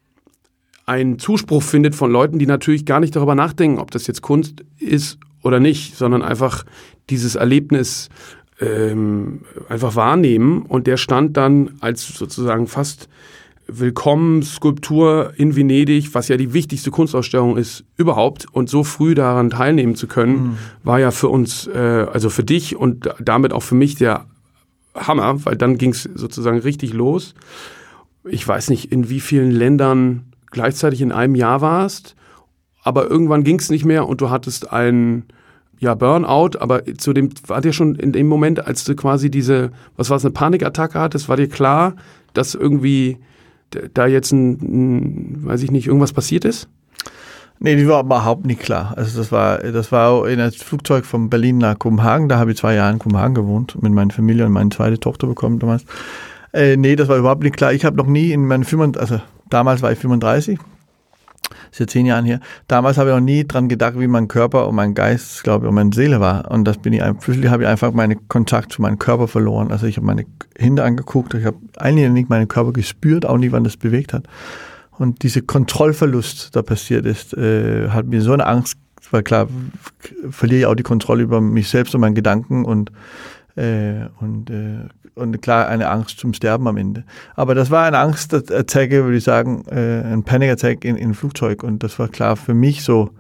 [0.87, 4.65] einen Zuspruch findet von Leuten, die natürlich gar nicht darüber nachdenken, ob das jetzt Kunst
[4.79, 6.65] ist oder nicht, sondern einfach
[7.11, 8.09] dieses Erlebnis
[8.61, 10.63] ähm, einfach wahrnehmen.
[10.63, 13.09] Und der stand dann als sozusagen fast
[13.69, 18.47] Willkommen-Skulptur in Venedig, was ja die wichtigste Kunstausstellung ist überhaupt.
[18.53, 20.59] Und so früh daran teilnehmen zu können, mhm.
[20.83, 24.27] war ja für uns, äh, also für dich und damit auch für mich der
[24.95, 27.35] Hammer, weil dann ging es sozusagen richtig los.
[28.25, 32.15] Ich weiß nicht, in wie vielen Ländern gleichzeitig in einem Jahr warst,
[32.83, 35.25] aber irgendwann ging es nicht mehr und du hattest einen
[35.83, 39.73] ja, Burnout, aber zu dem war dir schon in dem Moment, als du quasi diese,
[39.97, 41.97] was war es, eine Panikattacke hattest, war dir klar,
[42.35, 43.19] dass irgendwie
[43.93, 46.69] da jetzt ein, ein, weiß ich nicht, irgendwas passiert ist?
[47.59, 48.95] Nee, die war überhaupt nicht klar.
[48.97, 52.29] Also das war, das war in einem Flugzeug von Berlin nach Kopenhagen.
[52.29, 55.27] Da habe ich zwei Jahre in Kopenhagen gewohnt, mit meiner Familie und meine zweite Tochter
[55.27, 55.85] bekommen damals.
[56.53, 57.73] Äh, nee, das war überhaupt nicht klar.
[57.73, 60.61] Ich habe noch nie in meinen 35, also damals war ich 35,
[61.71, 62.41] ist ja zehn Jahre her.
[62.69, 65.69] Damals habe ich noch nie dran gedacht, wie mein Körper und mein Geist, glaube ich,
[65.69, 66.51] und meine Seele war.
[66.51, 69.71] Und das bin ich, plötzlich habe ich einfach meinen Kontakt zu meinem Körper verloren.
[69.71, 70.25] Also ich habe meine
[70.59, 74.25] Hände angeguckt, ich habe eigentlich nicht meinen Körper gespürt, auch nicht, wann das bewegt hat.
[74.99, 78.77] Und diese Kontrollverlust, da passiert ist, äh, hat mir so eine Angst,
[79.11, 79.49] weil klar,
[80.31, 82.93] verliere ich auch die Kontrolle über mich selbst und meinen Gedanken und
[83.57, 87.05] äh, und, äh, und klar eine Angst zum Sterben am Ende.
[87.35, 91.63] Aber das war eine Angstattacke, würde ich sagen, äh, ein Panic Attack in, in Flugzeug.
[91.63, 93.11] Und das war klar für mich so.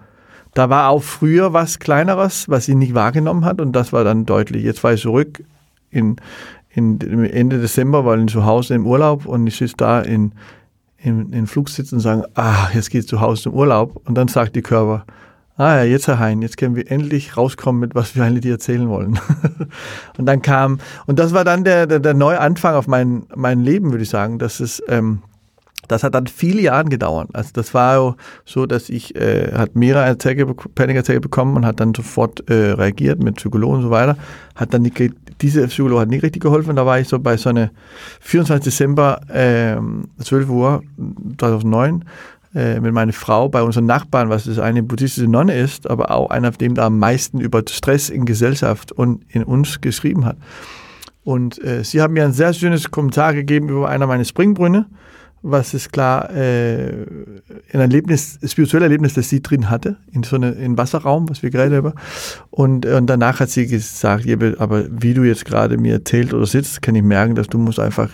[0.54, 3.60] Da war auch früher was Kleineres, was sie nicht wahrgenommen hat.
[3.60, 4.64] Und das war dann deutlich.
[4.64, 5.42] Jetzt war ich zurück
[5.90, 6.16] in,
[6.70, 10.32] in, Ende Dezember, weil ich zu Hause im Urlaub und ich sitze da in,
[10.98, 14.00] in, in Flug und sagen, ah, jetzt geht's zu Hause zum Urlaub.
[14.06, 15.04] Und dann sagt die Körper,
[15.56, 18.88] ah ja, jetzt Herr Hein, jetzt können wir endlich rauskommen mit, was wir eigentlich erzählen
[18.88, 19.18] wollen.
[20.18, 23.60] und dann kam, und das war dann der, der, der neue Anfang auf mein, mein
[23.60, 24.38] Leben, würde ich sagen.
[24.38, 25.22] Das ist, ähm,
[25.88, 27.28] das hat dann viele Jahre gedauert.
[27.32, 31.94] Also das war so, dass ich äh, hat mehrere Attacke, Panic-Attacke bekommen und hat dann
[31.94, 34.16] sofort äh, reagiert mit Psychologen und so weiter.
[34.54, 34.98] Hat dann nicht,
[35.40, 36.76] diese Psychologe hat nicht richtig geholfen.
[36.76, 37.70] Da war ich so bei so einer
[38.20, 38.64] 24.
[38.64, 39.76] Dezember äh,
[40.22, 40.82] 12 Uhr
[41.38, 42.04] 2009
[42.54, 46.30] äh, mit meiner Frau bei unseren Nachbarn, was ist eine buddhistische Nonne ist, aber auch
[46.30, 50.36] einer, dem da am meisten über Stress in Gesellschaft und in uns geschrieben hat.
[51.24, 54.86] Und äh, sie haben mir ein sehr schönes Kommentar gegeben über einer meiner Springbrünne
[55.42, 57.04] was ist klar äh,
[57.72, 61.50] ein Erlebnis, ein spirituelles Erlebnis, das sie drin hatte, in so einem Wasserraum, was wir
[61.50, 61.94] gerade über.
[62.50, 64.24] Und, und danach hat sie gesagt,
[64.58, 67.80] aber wie du jetzt gerade mir erzählt oder sitzt, kann ich merken, dass du musst
[67.80, 68.10] einfach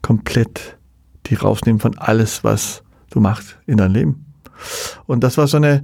[0.00, 0.78] komplett
[1.26, 4.26] die rausnehmen von alles, was du machst in deinem Leben.
[5.06, 5.82] Und das war so eine,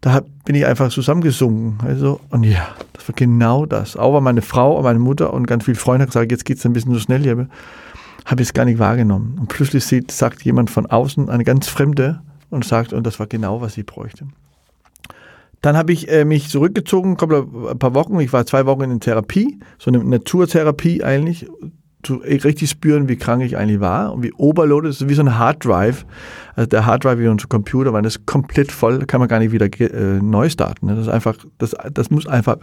[0.00, 1.78] da bin ich einfach zusammengesunken.
[1.86, 3.96] Also, und ja, das war genau das.
[3.96, 6.92] Auch meine Frau und meine Mutter und ganz viele Freunde gesagt, jetzt geht's ein bisschen
[6.92, 7.48] zu schnell hier
[8.24, 9.36] habe ich es gar nicht wahrgenommen.
[9.40, 13.26] Und plötzlich sieht, sagt jemand von außen, eine ganz Fremde, und sagt, und das war
[13.26, 14.26] genau, was ich bräuchte.
[15.62, 18.20] Dann habe ich äh, mich zurückgezogen, ein paar Wochen.
[18.20, 21.46] Ich war zwei Wochen in Therapie, so eine Naturtherapie eigentlich,
[22.02, 25.38] zu richtig spüren, wie krank ich eigentlich war und wie overloaded ist, wie so ein
[25.38, 26.04] Harddrive.
[26.56, 29.38] Also der Harddrive wie unser Computer, weil das ist komplett voll, da kann man gar
[29.38, 30.86] nicht wieder äh, neu starten.
[30.86, 30.96] Ne?
[30.96, 32.58] Das ist einfach, das, das muss einfach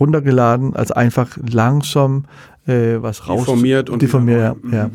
[0.00, 2.24] runtergeladen, als einfach langsam
[2.66, 3.40] äh, was raus.
[3.40, 4.90] Deformiert und deformiert, ja, ja.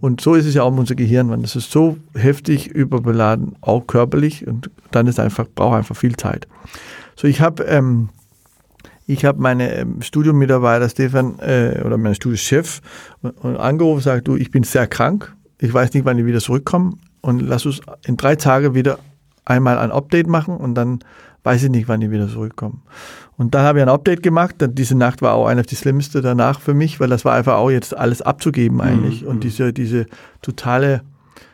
[0.00, 1.42] Und so ist es ja auch in unser Gehirn, man.
[1.42, 6.48] Das ist so heftig überbeladen, auch körperlich, und dann ist einfach, braucht einfach viel Zeit.
[7.16, 8.08] So, ich habe ähm,
[9.08, 12.82] ich habe meine ähm, Studiummitarbeiter Stefan äh, oder mein Studiochef
[13.42, 16.92] angerufen und gesagt, du, ich bin sehr krank, ich weiß nicht, wann ich wieder zurückkomme
[17.22, 18.98] und lass uns in drei Tagen wieder
[19.46, 21.00] einmal ein Update machen und dann
[21.42, 22.76] weiß ich nicht, wann ich wieder zurückkomme.
[23.38, 24.56] Und dann habe ich ein Update gemacht.
[24.58, 27.70] Diese Nacht war auch eine die schlimmste danach für mich, weil das war einfach auch
[27.70, 29.22] jetzt alles abzugeben eigentlich.
[29.22, 29.28] Mhm.
[29.28, 30.06] Und diese, diese
[30.42, 31.00] totale,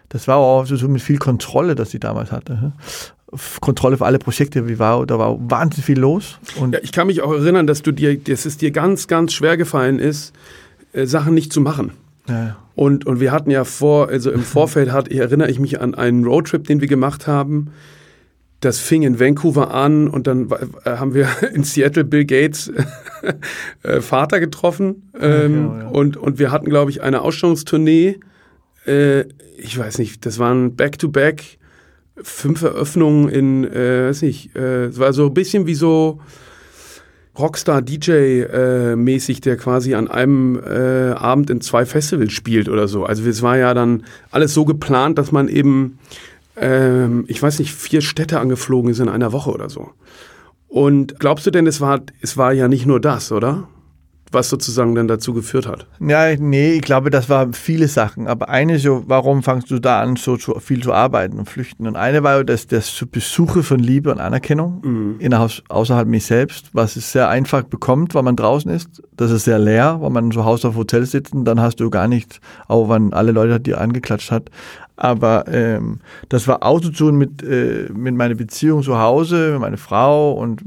[0.09, 2.73] das war auch so mit viel Kontrolle, dass sie damals hatte.
[3.61, 6.38] Kontrolle für alle Projekte, wie war, da war wahnsinnig viel los.
[6.57, 9.33] Und ja, ich kann mich auch erinnern, dass du dir, dass es dir ganz, ganz
[9.33, 10.33] schwer gefallen ist,
[10.92, 11.92] äh, Sachen nicht zu machen.
[12.29, 12.57] Ja.
[12.75, 16.25] Und, und wir hatten ja vor, also im Vorfeld hat, erinnere ich mich an einen
[16.25, 17.70] Roadtrip, den wir gemacht haben
[18.64, 20.51] das fing in Vancouver an und dann
[20.85, 22.73] äh, haben wir in Seattle Bill Gates
[23.83, 25.88] äh, Vater getroffen ähm, ja, genau, ja.
[25.88, 28.18] Und, und wir hatten, glaube ich, eine Ausstellungstournee.
[28.87, 29.25] Äh,
[29.59, 31.59] ich weiß nicht, das waren Back-to-Back, -back,
[32.22, 36.20] fünf Eröffnungen in, äh, weiß nicht, äh, es war so ein bisschen wie so
[37.37, 43.05] Rockstar-DJ-mäßig, äh, der quasi an einem äh, Abend in zwei Festivals spielt oder so.
[43.05, 45.98] Also es war ja dann alles so geplant, dass man eben
[46.57, 49.90] ähm, ich weiß nicht, vier Städte angeflogen ist in einer Woche oder so.
[50.68, 53.68] Und glaubst du denn, es war, es war ja nicht nur das, oder?
[54.35, 55.87] Was sozusagen dann dazu geführt hat?
[56.01, 58.27] Ja, nee, ich glaube, das war viele Sachen.
[58.27, 61.87] Aber eine so, warum fangst du da an, so viel zu arbeiten und flüchten?
[61.87, 65.16] Und eine war das, das Besuche von Liebe und Anerkennung mhm.
[65.18, 69.03] innerhalb, außerhalb mich selbst, was es sehr einfach bekommt, weil man draußen ist.
[69.16, 71.88] Das ist sehr leer, weil man zu Hause auf Hotel sitzt und dann hast du
[71.90, 74.51] gar nichts, auch wenn alle Leute die angeklatscht hat,
[74.97, 79.61] aber ähm, das war auch zu tun mit, äh, mit meiner Beziehung zu Hause, mit
[79.61, 80.63] meiner Frau und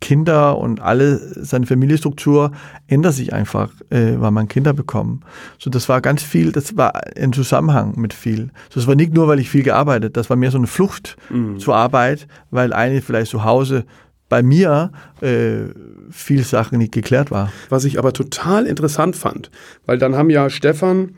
[0.00, 2.50] Kinder und alle, seine Familienstruktur
[2.88, 5.20] ändert sich einfach, äh, weil man Kinder bekommen.
[5.58, 8.50] So, das war ganz viel, das war ein Zusammenhang mit viel.
[8.70, 11.16] So, das war nicht nur, weil ich viel gearbeitet, das war mehr so eine Flucht
[11.30, 11.58] mhm.
[11.58, 13.84] zur Arbeit, weil eigentlich vielleicht zu Hause
[14.28, 15.66] bei mir äh,
[16.10, 17.52] viel Sachen nicht geklärt war.
[17.68, 19.50] Was ich aber total interessant fand,
[19.84, 21.10] weil dann haben ja Stefan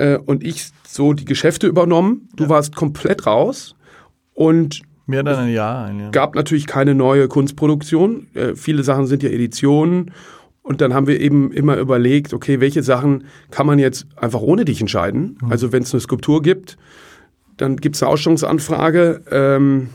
[0.00, 2.28] äh, und ich so die Geschäfte übernommen.
[2.36, 2.50] Du ja.
[2.50, 3.74] warst komplett raus
[4.34, 5.92] und Mehr dann ein Jahr.
[5.92, 6.10] Ja.
[6.10, 8.28] gab natürlich keine neue Kunstproduktion.
[8.34, 10.12] Äh, viele Sachen sind ja Editionen.
[10.62, 14.64] Und dann haben wir eben immer überlegt, okay, welche Sachen kann man jetzt einfach ohne
[14.64, 15.38] dich entscheiden?
[15.42, 15.50] Mhm.
[15.50, 16.76] Also wenn es eine Skulptur gibt,
[17.56, 19.88] dann gibt es eine Ausstellungsanfrage ähm,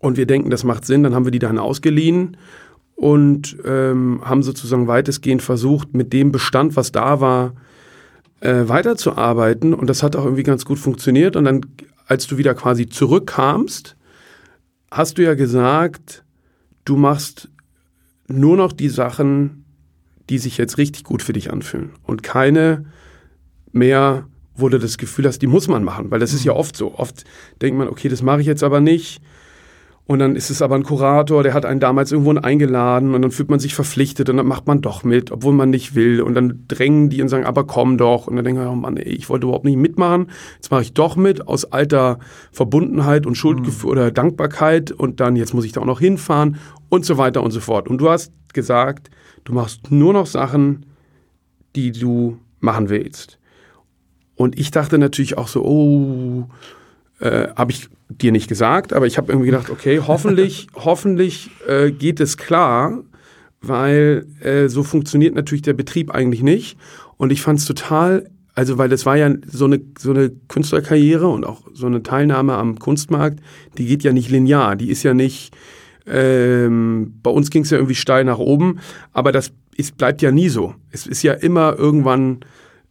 [0.00, 2.36] und wir denken, das macht Sinn, dann haben wir die dann ausgeliehen
[2.94, 7.54] und ähm, haben sozusagen weitestgehend versucht, mit dem Bestand, was da war,
[8.40, 11.36] äh, weiterzuarbeiten und das hat auch irgendwie ganz gut funktioniert.
[11.36, 11.60] Und dann,
[12.06, 13.96] als du wieder quasi zurückkamst,
[14.90, 16.24] hast du ja gesagt,
[16.84, 17.48] du machst
[18.28, 19.64] nur noch die Sachen,
[20.28, 22.86] die sich jetzt richtig gut für dich anfühlen und keine
[23.72, 26.58] mehr, wo du das Gefühl hast, die muss man machen, weil das ist ja mhm.
[26.58, 26.94] oft so.
[26.94, 27.24] Oft
[27.60, 29.20] denkt man, okay, das mache ich jetzt aber nicht.
[30.08, 33.32] Und dann ist es aber ein Kurator, der hat einen damals irgendwo eingeladen und dann
[33.32, 36.22] fühlt man sich verpflichtet und dann macht man doch mit, obwohl man nicht will.
[36.22, 38.28] Und dann drängen die und sagen, aber komm doch.
[38.28, 40.30] Und dann denke ich, oh Mann, ey, ich wollte überhaupt nicht mitmachen.
[40.54, 42.20] Jetzt mache ich doch mit aus alter
[42.52, 43.92] Verbundenheit und Schuldgefühl mhm.
[43.92, 47.50] oder Dankbarkeit und dann jetzt muss ich da auch noch hinfahren und so weiter und
[47.50, 47.88] so fort.
[47.88, 49.10] Und du hast gesagt,
[49.42, 50.86] du machst nur noch Sachen,
[51.74, 53.40] die du machen willst.
[54.36, 56.48] Und ich dachte natürlich auch so, oh,
[57.20, 61.90] äh, habe ich dir nicht gesagt, aber ich habe irgendwie gedacht, okay, hoffentlich, hoffentlich äh,
[61.90, 63.02] geht es klar,
[63.60, 66.78] weil äh, so funktioniert natürlich der Betrieb eigentlich nicht.
[67.16, 71.26] Und ich fand es total, also weil das war ja so eine, so eine Künstlerkarriere
[71.26, 73.40] und auch so eine Teilnahme am Kunstmarkt,
[73.78, 75.56] die geht ja nicht linear, die ist ja nicht,
[76.06, 78.78] ähm, bei uns ging es ja irgendwie steil nach oben,
[79.12, 80.74] aber das ist, bleibt ja nie so.
[80.90, 82.40] Es ist ja immer irgendwann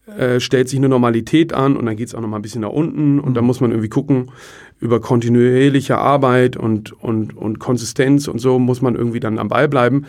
[0.07, 2.61] äh, stellt sich eine Normalität an und dann geht es auch noch mal ein bisschen
[2.61, 3.33] nach unten und mhm.
[3.33, 4.31] dann muss man irgendwie gucken,
[4.79, 9.67] über kontinuierliche Arbeit und, und, und Konsistenz und so muss man irgendwie dann am Ball
[9.67, 10.05] bleiben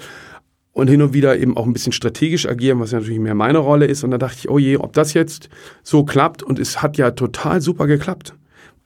[0.77, 3.57] und hin und wieder eben auch ein bisschen strategisch agieren, was ja natürlich mehr meine
[3.57, 4.05] Rolle ist.
[4.05, 5.49] Und da dachte ich, oh je, ob das jetzt
[5.83, 8.35] so klappt und es hat ja total super geklappt.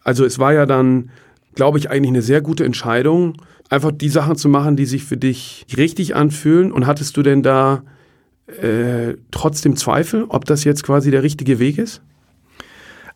[0.04, 1.10] Also es war ja dann,
[1.56, 3.34] glaube ich, eigentlich eine sehr gute Entscheidung,
[3.70, 6.70] einfach die Sachen zu machen, die sich für dich richtig anfühlen.
[6.70, 7.82] Und hattest du denn da
[8.62, 12.02] äh, trotzdem Zweifel, ob das jetzt quasi der richtige Weg ist?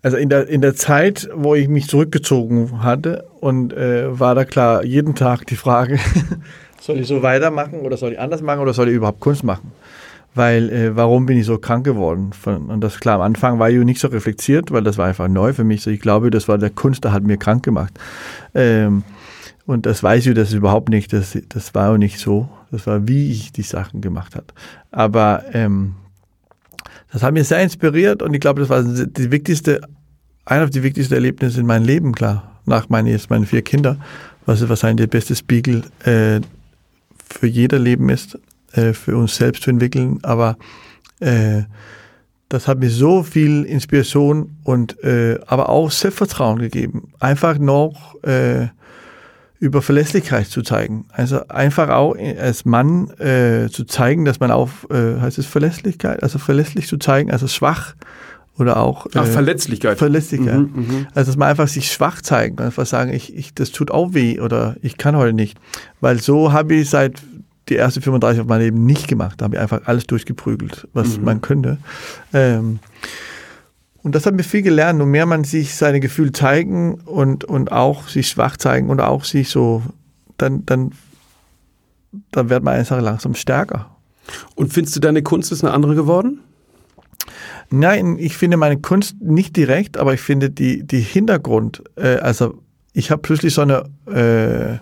[0.02, 4.44] Also in der, in der Zeit, wo ich mich zurückgezogen hatte und äh, war da
[4.44, 5.98] klar jeden Tag die Frage,
[6.80, 9.72] soll ich so weitermachen oder soll ich anders machen oder soll ich überhaupt Kunst machen?
[10.34, 12.32] Weil, äh, warum bin ich so krank geworden?
[12.44, 15.54] und das klar, am Anfang war ich nicht so reflektiert, weil das war einfach neu
[15.54, 15.80] für mich.
[15.80, 17.94] So, ich glaube, das war der Kunst, der hat mir krank gemacht.
[18.54, 19.04] Ähm,
[19.66, 21.12] und das weiß ich das überhaupt nicht.
[21.12, 22.48] Das, das war auch nicht so.
[22.70, 24.46] Das war, wie ich die Sachen gemacht habe.
[24.90, 25.94] Aber ähm,
[27.12, 29.80] das hat mich sehr inspiriert und ich glaube, das war die wichtigste,
[30.44, 32.60] einer der wichtigsten Erlebnisse in meinem Leben, klar.
[32.66, 34.02] Nach meinen, jetzt meinen vier Kindern,
[34.46, 36.40] was wahrscheinlich der beste Spiegel äh,
[37.28, 38.38] für jeder Leben ist,
[38.72, 40.18] äh, für uns selbst zu entwickeln.
[40.22, 40.56] Aber
[41.20, 41.62] äh,
[42.48, 47.12] das hat mir so viel Inspiration und äh, aber auch Selbstvertrauen gegeben.
[47.20, 48.68] Einfach noch äh,
[49.64, 51.06] über Verlässlichkeit zu zeigen.
[51.10, 56.22] Also einfach auch als Mann äh, zu zeigen, dass man auch, äh, heißt es Verlässlichkeit,
[56.22, 57.94] also verlässlich zu zeigen, also schwach
[58.58, 59.96] oder auch äh, Ach, Verletzlichkeit.
[59.96, 60.58] Verletzlichkeit.
[60.58, 63.90] Mhm, mhm, also dass man einfach sich schwach zeigen, einfach sagen, ich, ich, das tut
[63.90, 65.56] auch weh oder ich kann heute nicht.
[66.02, 67.22] Weil so habe ich seit
[67.70, 69.40] die ersten 35 auf meinem Leben nicht gemacht.
[69.40, 71.24] Da habe ich einfach alles durchgeprügelt, was mhm.
[71.24, 71.78] man könnte.
[72.34, 72.80] Ähm,
[74.04, 75.00] und das hat mir viel gelernt.
[75.00, 79.24] Und mehr man sich seine Gefühle zeigen und, und auch sich schwach zeigen und auch
[79.24, 79.82] sich so,
[80.36, 80.92] dann, dann,
[82.30, 83.90] dann wird man einfach langsam stärker.
[84.54, 86.40] Und findest du deine Kunst ist eine andere geworden?
[87.70, 92.60] Nein, ich finde meine Kunst nicht direkt, aber ich finde die, die Hintergrund, äh, also
[92.92, 94.78] ich habe plötzlich so eine, äh,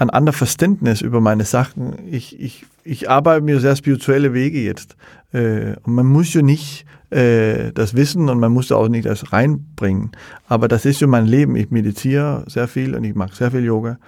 [0.00, 1.94] ein anderes Verständnis über meine Sachen.
[2.10, 4.96] Ich, ich, ich arbeite mir sehr spirituelle Wege jetzt.
[5.32, 9.04] Äh, und man muss ja nicht äh, das Wissen und man muss da auch nicht
[9.04, 10.12] das reinbringen.
[10.48, 11.54] Aber das ist so mein Leben.
[11.54, 13.98] Ich meditiere sehr viel und ich mache sehr viel Yoga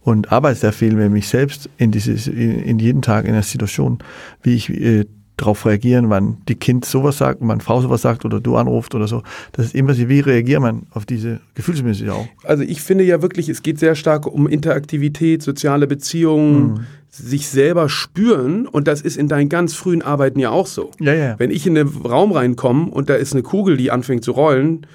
[0.00, 3.42] und arbeite sehr viel mit mich selbst in dieses, in, in jeden Tag in der
[3.42, 3.98] Situation,
[4.42, 5.04] wie ich äh,
[5.42, 9.06] darauf reagieren, wann die Kind sowas sagt, wann Frau sowas sagt oder du anruft oder
[9.06, 9.22] so.
[9.52, 12.26] Das ist immer so, wie reagiert man auf diese gefühlsmäßig auch.
[12.44, 16.80] Also ich finde ja wirklich, es geht sehr stark um Interaktivität, soziale Beziehungen, mhm
[17.14, 20.92] sich selber spüren und das ist in deinen ganz frühen Arbeiten ja auch so.
[20.98, 21.38] Ja, ja.
[21.38, 24.86] Wenn ich in einen Raum reinkomme und da ist eine Kugel, die anfängt zu rollen,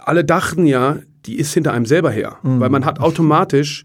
[0.00, 2.60] alle dachten ja, die ist hinter einem selber her, mhm.
[2.60, 3.84] weil man hat automatisch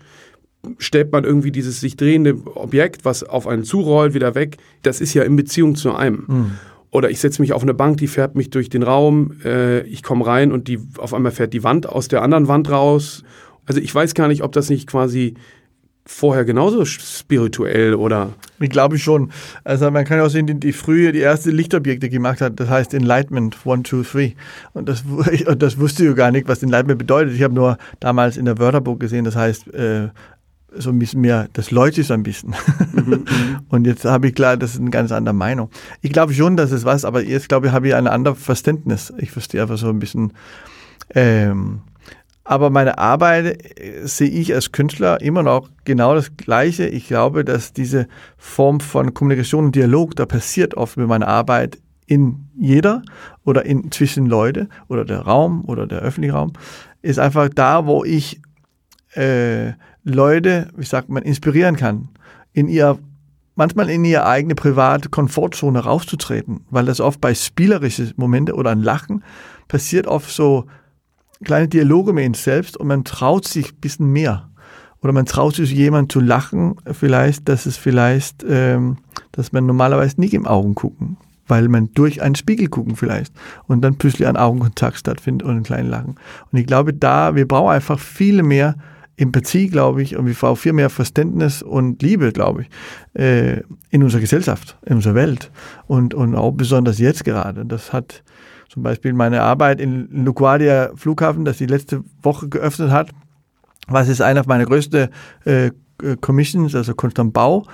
[0.77, 4.57] stellt man irgendwie dieses sich drehende Objekt, was auf einen zurollt, wieder weg.
[4.81, 6.23] Das ist ja in Beziehung zu einem.
[6.27, 6.51] Mhm.
[6.91, 10.03] Oder ich setze mich auf eine Bank, die fährt mich durch den Raum, äh, ich
[10.03, 13.23] komme rein und die auf einmal fährt die Wand aus der anderen Wand raus.
[13.65, 15.33] Also ich weiß gar nicht, ob das nicht quasi
[16.05, 18.33] vorher genauso spirituell oder?
[18.59, 19.31] Ich glaube schon.
[19.63, 22.69] Also man kann ja auch sehen, die, die früher die erste Lichtobjekte gemacht hat, das
[22.69, 24.35] heißt Enlightenment 1, 2, 3.
[24.73, 25.03] Und das,
[25.47, 27.33] und das wusste ich gar nicht, was Enlightenment bedeutet.
[27.33, 30.09] Ich habe nur damals in der Wörterbuch gesehen, das heißt äh,
[30.77, 32.55] so ein bisschen mehr, das leuchtet so ein bisschen.
[32.93, 33.25] Mhm, mhm.
[33.69, 35.69] und jetzt habe ich klar, das ist eine ganz andere Meinung.
[36.01, 39.13] Ich glaube schon, dass es was, aber jetzt glaube ich, habe ich ein anderes Verständnis.
[39.17, 40.33] Ich verstehe einfach so ein bisschen
[41.13, 41.81] ähm,
[42.43, 46.87] aber meine Arbeit äh, sehe ich als Künstler immer noch genau das Gleiche.
[46.87, 51.77] Ich glaube, dass diese Form von Kommunikation und Dialog, da passiert oft mit meiner Arbeit
[52.05, 53.01] in jeder
[53.45, 56.53] oder in zwischen Leute oder der Raum oder der öffentliche Raum,
[57.01, 58.41] ist einfach da, wo ich
[59.13, 59.73] äh,
[60.03, 62.09] Leute, wie sagt man, inspirieren kann,
[62.53, 62.99] in ihr
[63.55, 68.81] manchmal in ihre eigene private Komfortzone rauszutreten, weil das oft bei spielerischen Momente oder ein
[68.81, 69.23] Lachen
[69.67, 70.65] passiert oft so
[71.43, 74.49] kleine Dialoge mit ihnen selbst und man traut sich ein bisschen mehr.
[75.01, 78.99] oder man traut sich jemand zu lachen, vielleicht, dass es vielleicht, ähm,
[79.33, 83.33] dass man normalerweise nicht im Augen gucken, weil man durch einen Spiegel gucken vielleicht
[83.67, 86.15] und dann plötzlich ein Augenkontakt stattfindet und ein kleines Lachen.
[86.51, 88.75] Und ich glaube, da, wir brauchen einfach viel mehr
[89.15, 94.03] Empathie, glaube ich, und wir brauchen viel mehr Verständnis und Liebe, glaube ich, äh, in
[94.03, 95.51] unserer Gesellschaft, in unserer Welt
[95.87, 97.65] und, und auch besonders jetzt gerade.
[97.65, 98.23] Das hat
[98.69, 103.11] zum Beispiel meine Arbeit in LaGuardia Flughafen, das die letzte Woche geöffnet hat,
[103.87, 105.09] was ist einer meiner größten
[105.45, 105.71] äh,
[106.21, 107.65] Commissions, also Kunst am Bau,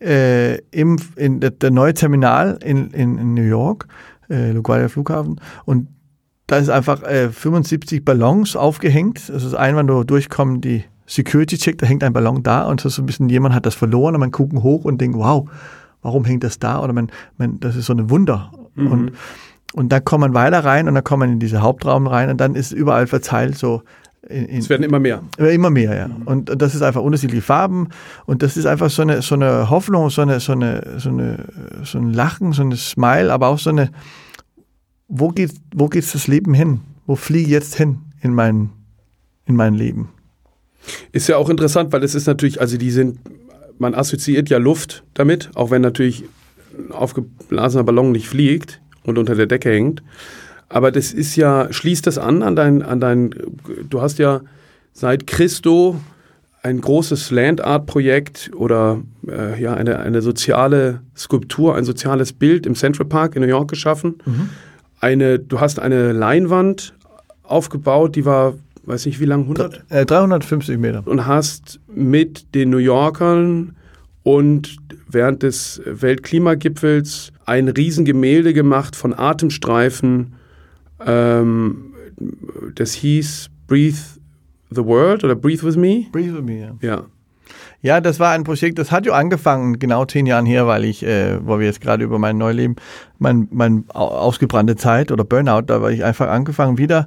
[0.00, 3.86] äh, im, in der, der neue Terminal in, in, in New York,
[4.30, 5.40] äh, LaGuardia Flughafen.
[5.66, 5.88] Und
[6.46, 9.28] da ist einfach äh, 75 Ballons aufgehängt.
[9.28, 12.80] Das ist ein, wenn du durchkommst, die Security Check, da hängt ein Ballon da und
[12.80, 15.48] so ein bisschen, jemand hat das verloren und man guckt hoch und denkt, wow,
[16.02, 16.82] warum hängt das da?
[16.82, 18.52] Oder man, man das ist so ein Wunder.
[18.74, 18.92] Mhm.
[18.92, 19.12] Und,
[19.72, 22.40] und dann kommt man weiter rein und dann kommt man in diese Hauptraum rein und
[22.40, 23.82] dann ist überall verteilt so
[24.28, 25.22] in, in, es werden immer mehr.
[25.38, 26.08] Immer mehr, ja.
[26.08, 26.22] Mhm.
[26.24, 27.88] Und das ist einfach unterschiedliche Farben
[28.24, 31.44] und das ist einfach so eine, so eine Hoffnung, so, eine, so, eine, so, eine,
[31.84, 33.90] so ein Lachen, so ein Smile, aber auch so eine,
[35.08, 36.80] wo geht, wo geht das Leben hin?
[37.06, 38.70] Wo fliege ich jetzt hin in mein,
[39.44, 40.10] in mein Leben?
[41.12, 43.18] Ist ja auch interessant, weil es ist natürlich, also die sind,
[43.78, 46.24] man assoziiert ja Luft damit, auch wenn natürlich
[46.76, 50.02] ein aufgeblasener Ballon nicht fliegt und unter der Decke hängt.
[50.68, 53.34] Aber das ist ja, schließt das an an dein, an dein,
[53.88, 54.40] du hast ja
[54.92, 56.00] seit Christo
[56.62, 63.06] ein großes Land-Art-Projekt oder äh, ja, eine, eine soziale Skulptur, ein soziales Bild im Central
[63.06, 64.16] Park in New York geschaffen.
[64.24, 64.48] Mhm.
[65.00, 66.94] Eine, du hast eine Leinwand
[67.42, 69.84] aufgebaut, die war, weiß nicht wie lang, 100?
[69.88, 71.06] Äh, 350 Meter.
[71.06, 73.76] Und hast mit den New Yorkern
[74.22, 74.76] und
[75.08, 80.34] während des Weltklimagipfels ein Riesengemälde gemacht von Atemstreifen,
[81.04, 81.94] ähm,
[82.74, 83.98] das hieß Breathe
[84.70, 86.06] the World oder Breathe with Me.
[86.10, 86.74] Breathe with Me, ja.
[86.80, 87.06] Ja.
[87.82, 91.04] Ja, das war ein Projekt, das hat ja angefangen, genau zehn Jahren her, weil ich,
[91.04, 92.76] äh, wo wir jetzt gerade über mein Neuleben,
[93.18, 97.06] mein, mein ausgebrannte Zeit oder Burnout, da war ich einfach angefangen, wieder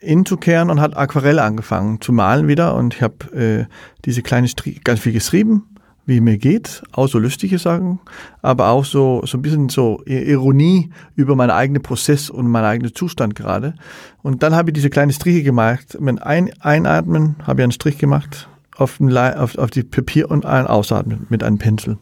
[0.00, 3.64] inzukehren und hat Aquarelle angefangen zu malen wieder und ich habe äh,
[4.04, 5.74] diese kleine Strie ganz viel geschrieben
[6.06, 7.98] wie mir geht, auch so lustige Sachen,
[8.42, 12.94] aber auch so, so ein bisschen so Ironie über meinen eigenen Prozess und meinen eigenen
[12.94, 13.74] Zustand gerade.
[14.22, 15.98] Und dann habe ich diese kleine Striche gemacht.
[16.00, 21.26] Mit ein, Einatmen habe ich einen Strich gemacht auf, auf, auf die Papier und Ausatmen
[21.30, 21.98] mit einem Pinsel.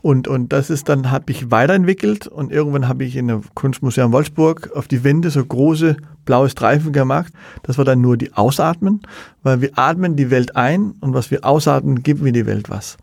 [0.00, 4.12] Und, und das ist dann, habe ich weiterentwickelt und irgendwann habe ich in der Kunstmuseum
[4.12, 7.32] Wolfsburg auf die Wände so große blaue Streifen gemacht.
[7.62, 9.02] Das war dann nur die Ausatmen,
[9.42, 12.96] weil wir atmen die Welt ein und was wir ausatmen, geben wir die Welt was.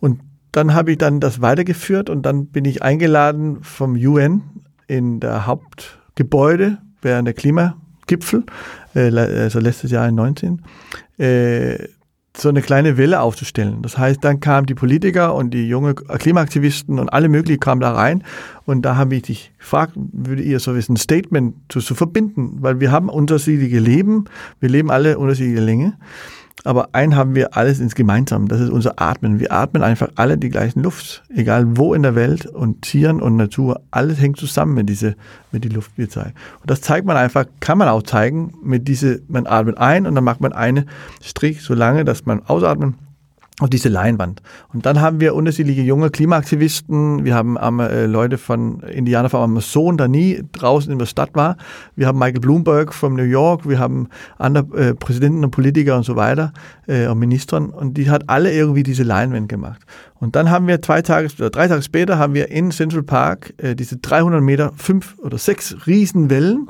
[0.00, 0.20] Und
[0.52, 4.42] dann habe ich dann das weitergeführt und dann bin ich eingeladen vom UN
[4.86, 8.44] in der Hauptgebäude während der Klimagipfel,
[8.94, 10.62] äh, also letztes Jahr in 19,
[11.18, 11.88] äh,
[12.40, 13.82] so eine kleine Welle aufzustellen.
[13.82, 17.92] Das heißt, dann kamen die Politiker und die junge Klimaaktivisten und alle möglichen kamen da
[17.92, 18.24] rein.
[18.64, 22.80] Und da habe ich dich gefragt, würde ihr so ein Statement zu, zu verbinden, weil
[22.80, 24.26] wir haben unterschiedliche Leben,
[24.60, 25.94] wir leben alle unterschiedliche Länge
[26.64, 29.40] aber ein haben wir alles ins Gemeinsam, das ist unser Atmen.
[29.40, 33.36] Wir atmen einfach alle die gleichen Luft, egal wo in der Welt und Tieren und
[33.36, 35.16] Natur, alles hängt zusammen mit diese,
[35.52, 36.34] mit die Luft, wir zeigen.
[36.60, 40.14] Und das zeigt man einfach, kann man auch zeigen, mit diese, man atmet ein und
[40.14, 40.88] dann macht man einen
[41.22, 42.94] Strich so lange, dass man ausatmet
[43.60, 44.40] auf diese Leinwand.
[44.72, 47.24] Und dann haben wir unterschiedliche junge Klimaaktivisten.
[47.24, 51.56] Wir haben äh, Leute von Indianer vom Amazon, da nie draußen in der Stadt war.
[51.96, 53.68] Wir haben Michael Bloomberg von New York.
[53.68, 56.52] Wir haben andere äh, Präsidenten und Politiker und so weiter
[56.86, 57.70] äh, und Ministern.
[57.70, 59.80] Und die hat alle irgendwie diese Leinwand gemacht.
[60.20, 63.54] Und dann haben wir zwei Tage oder drei Tage später haben wir in Central Park
[63.78, 66.66] diese 300 Meter, fünf oder sechs Riesenwellen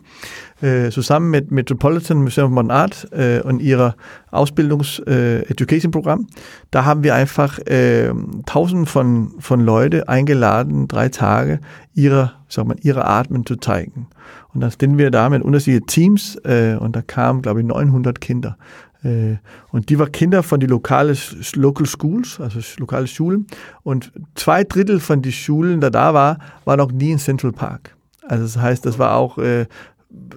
[0.60, 3.94] äh, zusammen mit Metropolitan Museum of Modern Art äh, und ihrer
[4.30, 6.20] Ausbildungs-Education-Programm.
[6.20, 6.40] Äh,
[6.70, 8.12] da haben wir einfach äh,
[8.46, 11.60] tausend von, von Leute eingeladen, drei Tage,
[11.94, 14.08] ihre, sag mal, ihre Atmen zu zeigen.
[14.52, 18.20] Und dann sind wir da mit unterschiedlichen Teams äh, und da kamen, glaube ich, 900
[18.20, 18.56] Kinder.
[19.04, 19.36] Äh,
[19.70, 21.16] und die waren Kinder von den lokalen
[21.54, 23.46] Local Schools, also lokale Schulen.
[23.82, 27.94] Und zwei Drittel von den Schulen, da da war, waren noch nie in Central Park.
[28.26, 29.66] Also das heißt, das war auch äh,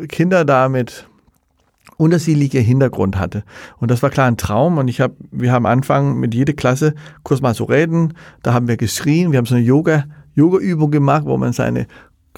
[0.08, 1.08] Kinder da mit
[1.98, 3.44] unterschiedlicher Hintergrund hatte.
[3.78, 4.78] Und das war klar ein Traum.
[4.78, 8.14] Und ich habe, wir haben angefangen mit jeder Klasse kurz mal zu reden.
[8.44, 9.32] Da haben wir geschrien.
[9.32, 11.88] Wir haben so eine Yoga, Yoga-Übung gemacht, wo man seine,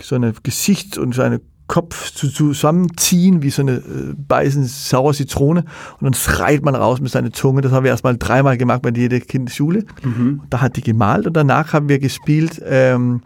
[0.01, 1.39] so eine Gesicht und seine
[1.73, 5.61] Kopf zu, zusammenziehen, wie so eine äh, beißen saure Zitrone
[5.99, 7.61] und dann schreit man raus mit seiner Zunge.
[7.61, 9.83] Das haben wir erstmal dreimal gemacht bei jeder Kinderschule.
[10.03, 10.41] Mhm.
[10.51, 13.23] Da hat die gemalt und danach haben wir gespielt, ähm,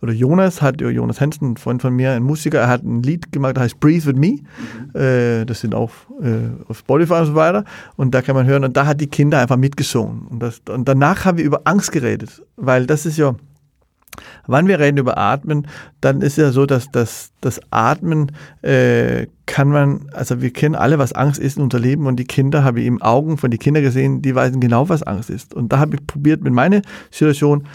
[0.00, 3.32] oder Jonas hat, Jonas Hansen, ein Freund von mir, ein Musiker, er hat ein Lied
[3.32, 4.38] gemacht, das heißt Breathe With Me.
[4.94, 4.98] Mhm.
[4.98, 5.90] Äh, das sind auch
[6.22, 7.66] äh, auf Spotify und so weiter.
[7.96, 10.26] Und da kann man hören, und da hat die Kinder einfach mitgesungen.
[10.26, 13.34] Und, das, und danach haben wir über Angst geredet, weil das ist ja,
[14.46, 15.66] Wann wir reden über Atmen,
[16.00, 20.98] dann ist ja so, dass das, das Atmen äh, kann man, also wir kennen alle,
[20.98, 23.58] was Angst ist in unser Leben und die Kinder, habe ich im Augen von den
[23.58, 25.54] Kindern gesehen, die wissen genau, was Angst ist.
[25.54, 27.66] Und da habe ich probiert mit meiner Situation,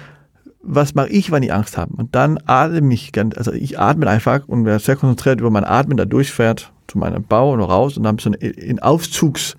[0.65, 1.93] was mache ich, wenn ich Angst habe?
[1.95, 5.97] Und dann atme ich also ich atme einfach und wer sehr konzentriert über mein Atmen
[5.97, 9.57] da durchfährt zu meinem Bau und raus und dann so eine in Aufzugsübung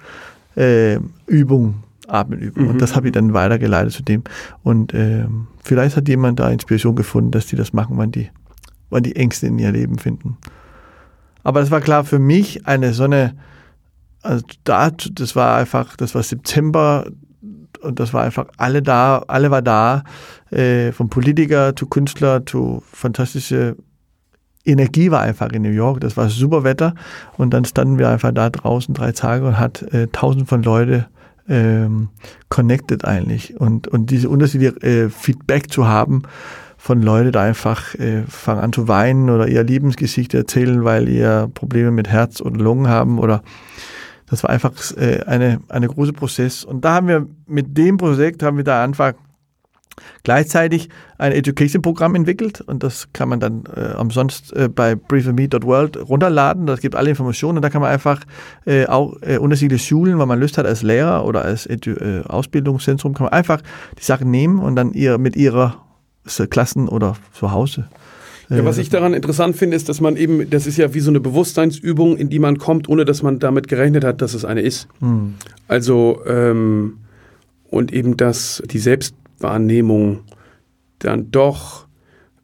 [0.56, 0.98] äh,
[2.08, 2.64] Atmenübung.
[2.64, 2.70] Mhm.
[2.70, 4.24] Und das habe ich dann weitergeleitet zu dem.
[4.62, 8.30] Und ähm, vielleicht hat jemand da Inspiration gefunden, dass die das machen, wann die,
[8.90, 10.36] wann die Ängste in ihr Leben finden.
[11.42, 13.36] Aber das war klar für mich eine so eine,
[14.22, 17.06] also da, das war einfach, das war September
[17.82, 20.02] und das war einfach alle da, alle war da,
[20.50, 23.76] äh, vom Politiker zu Künstler zu fantastische
[24.64, 26.00] Energie war einfach in New York.
[26.00, 26.94] Das war super Wetter
[27.36, 31.06] und dann standen wir einfach da draußen drei Tage und hat äh, tausend von Leute
[31.48, 32.08] ähm,
[32.48, 36.22] connected eigentlich und, und diese unterschiedliche äh, Feedback zu haben
[36.76, 41.50] von Leuten, die einfach äh, fangen an zu weinen oder ihr Lebensgeschichte erzählen, weil ihr
[41.54, 43.42] Probleme mit Herz oder Lungen haben oder
[44.28, 46.64] das war einfach äh, eine, eine große Prozess.
[46.64, 49.14] Und da haben wir mit dem Projekt haben wir da einfach
[50.22, 50.88] Gleichzeitig
[51.18, 56.66] ein Education-Programm entwickelt und das kann man dann äh, umsonst äh, bei briefme.world runterladen.
[56.66, 58.20] Das gibt alle Informationen und da kann man einfach
[58.66, 62.22] äh, auch äh, unterschiedliche Schulen, wenn man Lust hat als Lehrer oder als Edu äh,
[62.26, 63.62] Ausbildungszentrum, kann man einfach
[63.98, 65.82] die Sachen nehmen und dann ihr mit ihrer
[66.50, 67.88] Klassen oder zu Hause
[68.48, 71.10] ja, was ich daran interessant finde, ist, dass man eben, das ist ja wie so
[71.10, 74.60] eine Bewusstseinsübung, in die man kommt, ohne dass man damit gerechnet hat, dass es eine
[74.60, 74.88] ist.
[75.00, 75.34] Hm.
[75.66, 76.98] Also, ähm,
[77.68, 80.20] und eben, dass die Selbst Wahrnehmung
[80.98, 81.86] dann doch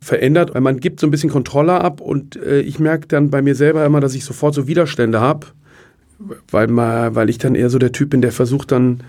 [0.01, 3.41] verändert, weil man gibt so ein bisschen Kontrolle ab und äh, ich merke dann bei
[3.41, 5.47] mir selber immer, dass ich sofort so Widerstände habe,
[6.51, 9.05] weil, weil ich dann eher so der Typ bin, der versucht dann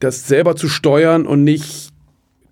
[0.00, 1.90] das selber zu steuern und nicht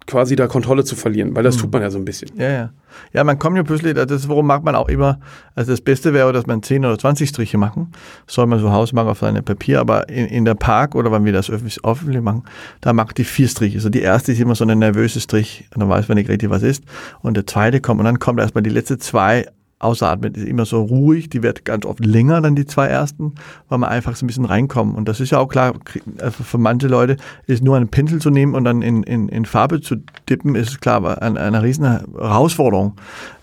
[0.07, 1.61] quasi da Kontrolle zu verlieren, weil das mhm.
[1.61, 2.31] tut man ja so ein bisschen.
[2.37, 2.71] Ja, ja.
[3.13, 5.19] Ja, man kommt ja plötzlich, das ist, warum macht man auch immer,
[5.55, 7.91] also das Beste wäre, dass man 10 oder 20 Striche machen,
[8.27, 11.25] soll man so Haus machen auf seinem Papier, aber in, in der Park oder wenn
[11.25, 12.45] wir das öffentlich, öffentlich machen,
[12.81, 13.79] da macht die vier Striche.
[13.79, 16.51] Also die erste ist immer so eine nervöse Strich, und dann weiß man nicht richtig,
[16.51, 16.85] was ist.
[17.21, 19.47] Und der zweite kommt und dann kommt erstmal die letzten zwei
[19.79, 23.35] Ausatmen ist immer so ruhig, die wird ganz oft länger dann die zwei ersten,
[23.69, 24.97] weil man einfach so ein bisschen reinkommt.
[24.97, 25.75] Und das ist ja auch klar,
[26.19, 27.17] also für manche Leute
[27.47, 29.97] ist nur einen Pinsel zu nehmen und dann in, in, in Farbe zu
[30.29, 32.95] dippen, ist klar eine, eine riesen Herausforderung.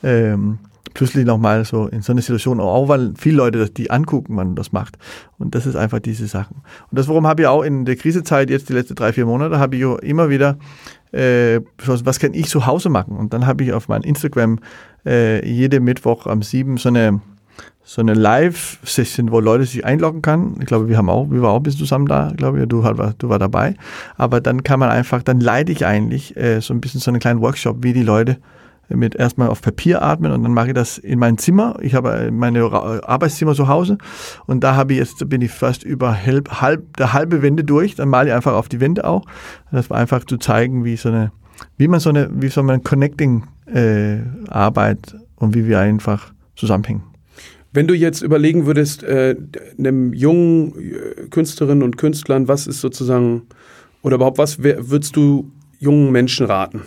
[0.04, 0.60] Ähm,
[0.94, 4.56] plötzlich nochmal so in so eine Situation, auch weil viele Leute das, die angucken, man
[4.56, 4.98] das macht.
[5.38, 6.58] Und das ist einfach diese Sachen.
[6.90, 9.60] Und das, warum habe ich auch in der Krisezeit jetzt die letzten drei, vier Monate,
[9.60, 10.58] habe ich immer wieder
[11.12, 13.18] äh, was kann ich zu Hause machen?
[13.18, 14.60] Und dann habe ich auf meinem Instagram
[15.06, 17.22] äh, jede Mittwoch am 7 so eine
[17.84, 20.56] so eine Live-Session, wo Leute sich einloggen kann.
[20.60, 22.82] Ich glaube, wir haben auch, wir waren auch ein bisschen zusammen da, glaube ich, du,
[23.18, 23.74] du war dabei.
[24.18, 27.20] Aber dann kann man einfach, dann leite ich eigentlich äh, so ein bisschen so einen
[27.20, 28.38] kleinen Workshop, wie die Leute
[28.96, 31.78] mit erstmal auf Papier atmen und dann mache ich das in mein Zimmer.
[31.82, 33.98] Ich habe meine Arbeitszimmer zu Hause
[34.46, 37.96] und da habe ich jetzt, bin ich fast über halb, halb, der halbe Wände durch.
[37.96, 39.26] Dann male ich einfach auf die Wände auch.
[39.72, 41.32] Das war einfach zu zeigen, wie so eine,
[41.78, 44.18] wie man so eine, wie so eine Connecting äh,
[44.50, 47.04] Arbeit und wie wir einfach zusammenhängen.
[47.74, 49.36] Wenn du jetzt überlegen würdest, äh,
[49.78, 53.44] einem jungen äh, Künstlerinnen und Künstlern, was ist sozusagen,
[54.02, 56.82] oder überhaupt was würdest du jungen Menschen raten?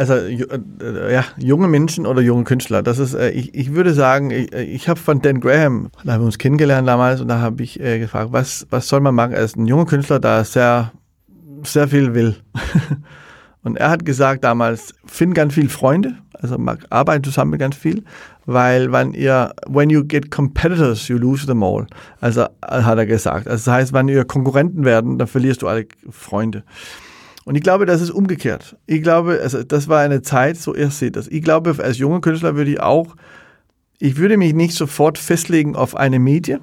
[0.00, 4.30] Also äh, ja, junge Menschen oder junge Künstler, das ist, äh, ich, ich würde sagen,
[4.30, 7.40] ich, äh, ich habe von Dan Graham, da haben wir uns kennengelernt damals und da
[7.40, 10.92] habe ich äh, gefragt, was, was soll man machen als ein junger Künstler, der sehr,
[11.64, 12.34] sehr viel will.
[13.62, 16.56] und er hat gesagt damals, find ganz viel Freunde, also
[16.88, 18.02] arbeiten zusammen mit ganz viel,
[18.46, 21.86] weil wenn ihr, when you get competitors, you lose them all.
[22.22, 23.48] Also hat er gesagt.
[23.48, 26.64] Also das heißt, wenn ihr Konkurrenten werden, dann verlierst du alle Freunde.
[27.50, 28.76] Und ich glaube, das ist umgekehrt.
[28.86, 31.26] Ich glaube, also das war eine Zeit, so ihr seht das.
[31.26, 33.16] Ich glaube, als junger Künstler würde ich auch,
[33.98, 36.58] ich würde mich nicht sofort festlegen auf eine Medie.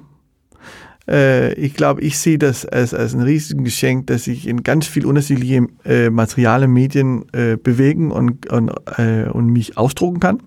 [1.06, 4.86] Äh, ich glaube, ich sehe das als, als ein riesiges Geschenk, dass sich in ganz
[4.86, 10.42] viel unterschiedliche äh, Materialien, Medien äh, bewegen und, und, äh, und mich ausdrucken kann.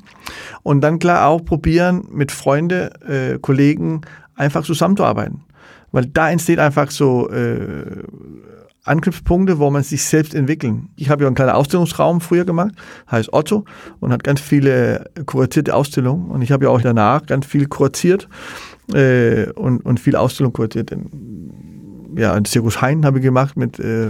[0.63, 4.01] Und dann klar auch probieren, mit Freunden, äh, Kollegen
[4.33, 5.41] einfach zusammenzuarbeiten.
[5.91, 8.05] Weil da entsteht einfach so äh,
[8.83, 10.89] Anknüpfpunkte, wo man sich selbst entwickeln.
[10.95, 12.71] Ich habe ja einen kleinen Ausstellungsraum früher gemacht,
[13.09, 13.65] heißt Otto,
[13.99, 16.31] und hat ganz viele kuratierte Ausstellungen.
[16.31, 18.27] Und ich habe ja auch danach ganz viel kuratiert
[18.93, 20.91] äh, und, und viel Ausstellung kuratiert.
[22.15, 24.09] Ja, ein Zirkus Hein habe ich gemacht mit äh,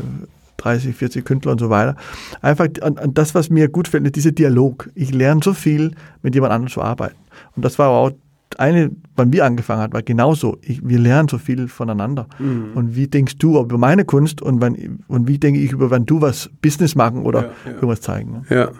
[0.57, 1.95] 30, 40 Künstler und so weiter.
[2.41, 4.89] Einfach an, an das, was mir gut fällt, ist dieser Dialog.
[4.95, 5.91] Ich lerne so viel,
[6.21, 7.17] mit jemand anderem zu arbeiten.
[7.55, 8.11] Und das war auch
[8.59, 10.57] eine, wann wir angefangen haben, war genauso.
[10.61, 12.27] Ich, wir lernen so viel voneinander.
[12.39, 12.71] Mhm.
[12.75, 16.05] Und wie denkst du über meine Kunst und, wann, und wie denke ich über, wenn
[16.05, 17.71] du was Business machen oder ja, ja.
[17.73, 18.43] irgendwas zeigen.
[18.49, 18.55] Ne?
[18.55, 18.71] Ja.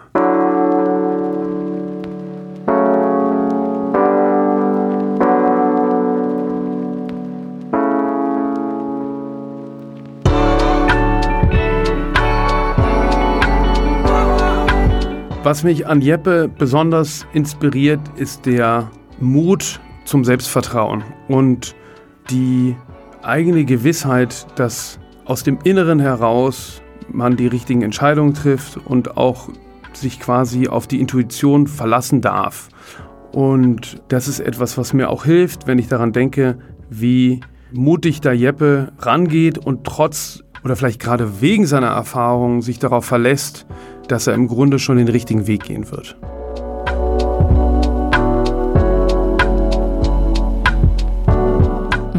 [15.44, 18.92] Was mich an Jeppe besonders inspiriert, ist der
[19.22, 21.76] Mut zum Selbstvertrauen und
[22.30, 22.76] die
[23.22, 29.50] eigene Gewissheit, dass aus dem Inneren heraus man die richtigen Entscheidungen trifft und auch
[29.94, 32.70] sich quasi auf die Intuition verlassen darf.
[33.32, 36.58] Und das ist etwas, was mir auch hilft, wenn ich daran denke,
[36.90, 37.42] wie
[37.72, 43.66] mutig da Jeppe rangeht und trotz oder vielleicht gerade wegen seiner Erfahrungen sich darauf verlässt,
[44.08, 46.18] dass er im Grunde schon den richtigen Weg gehen wird.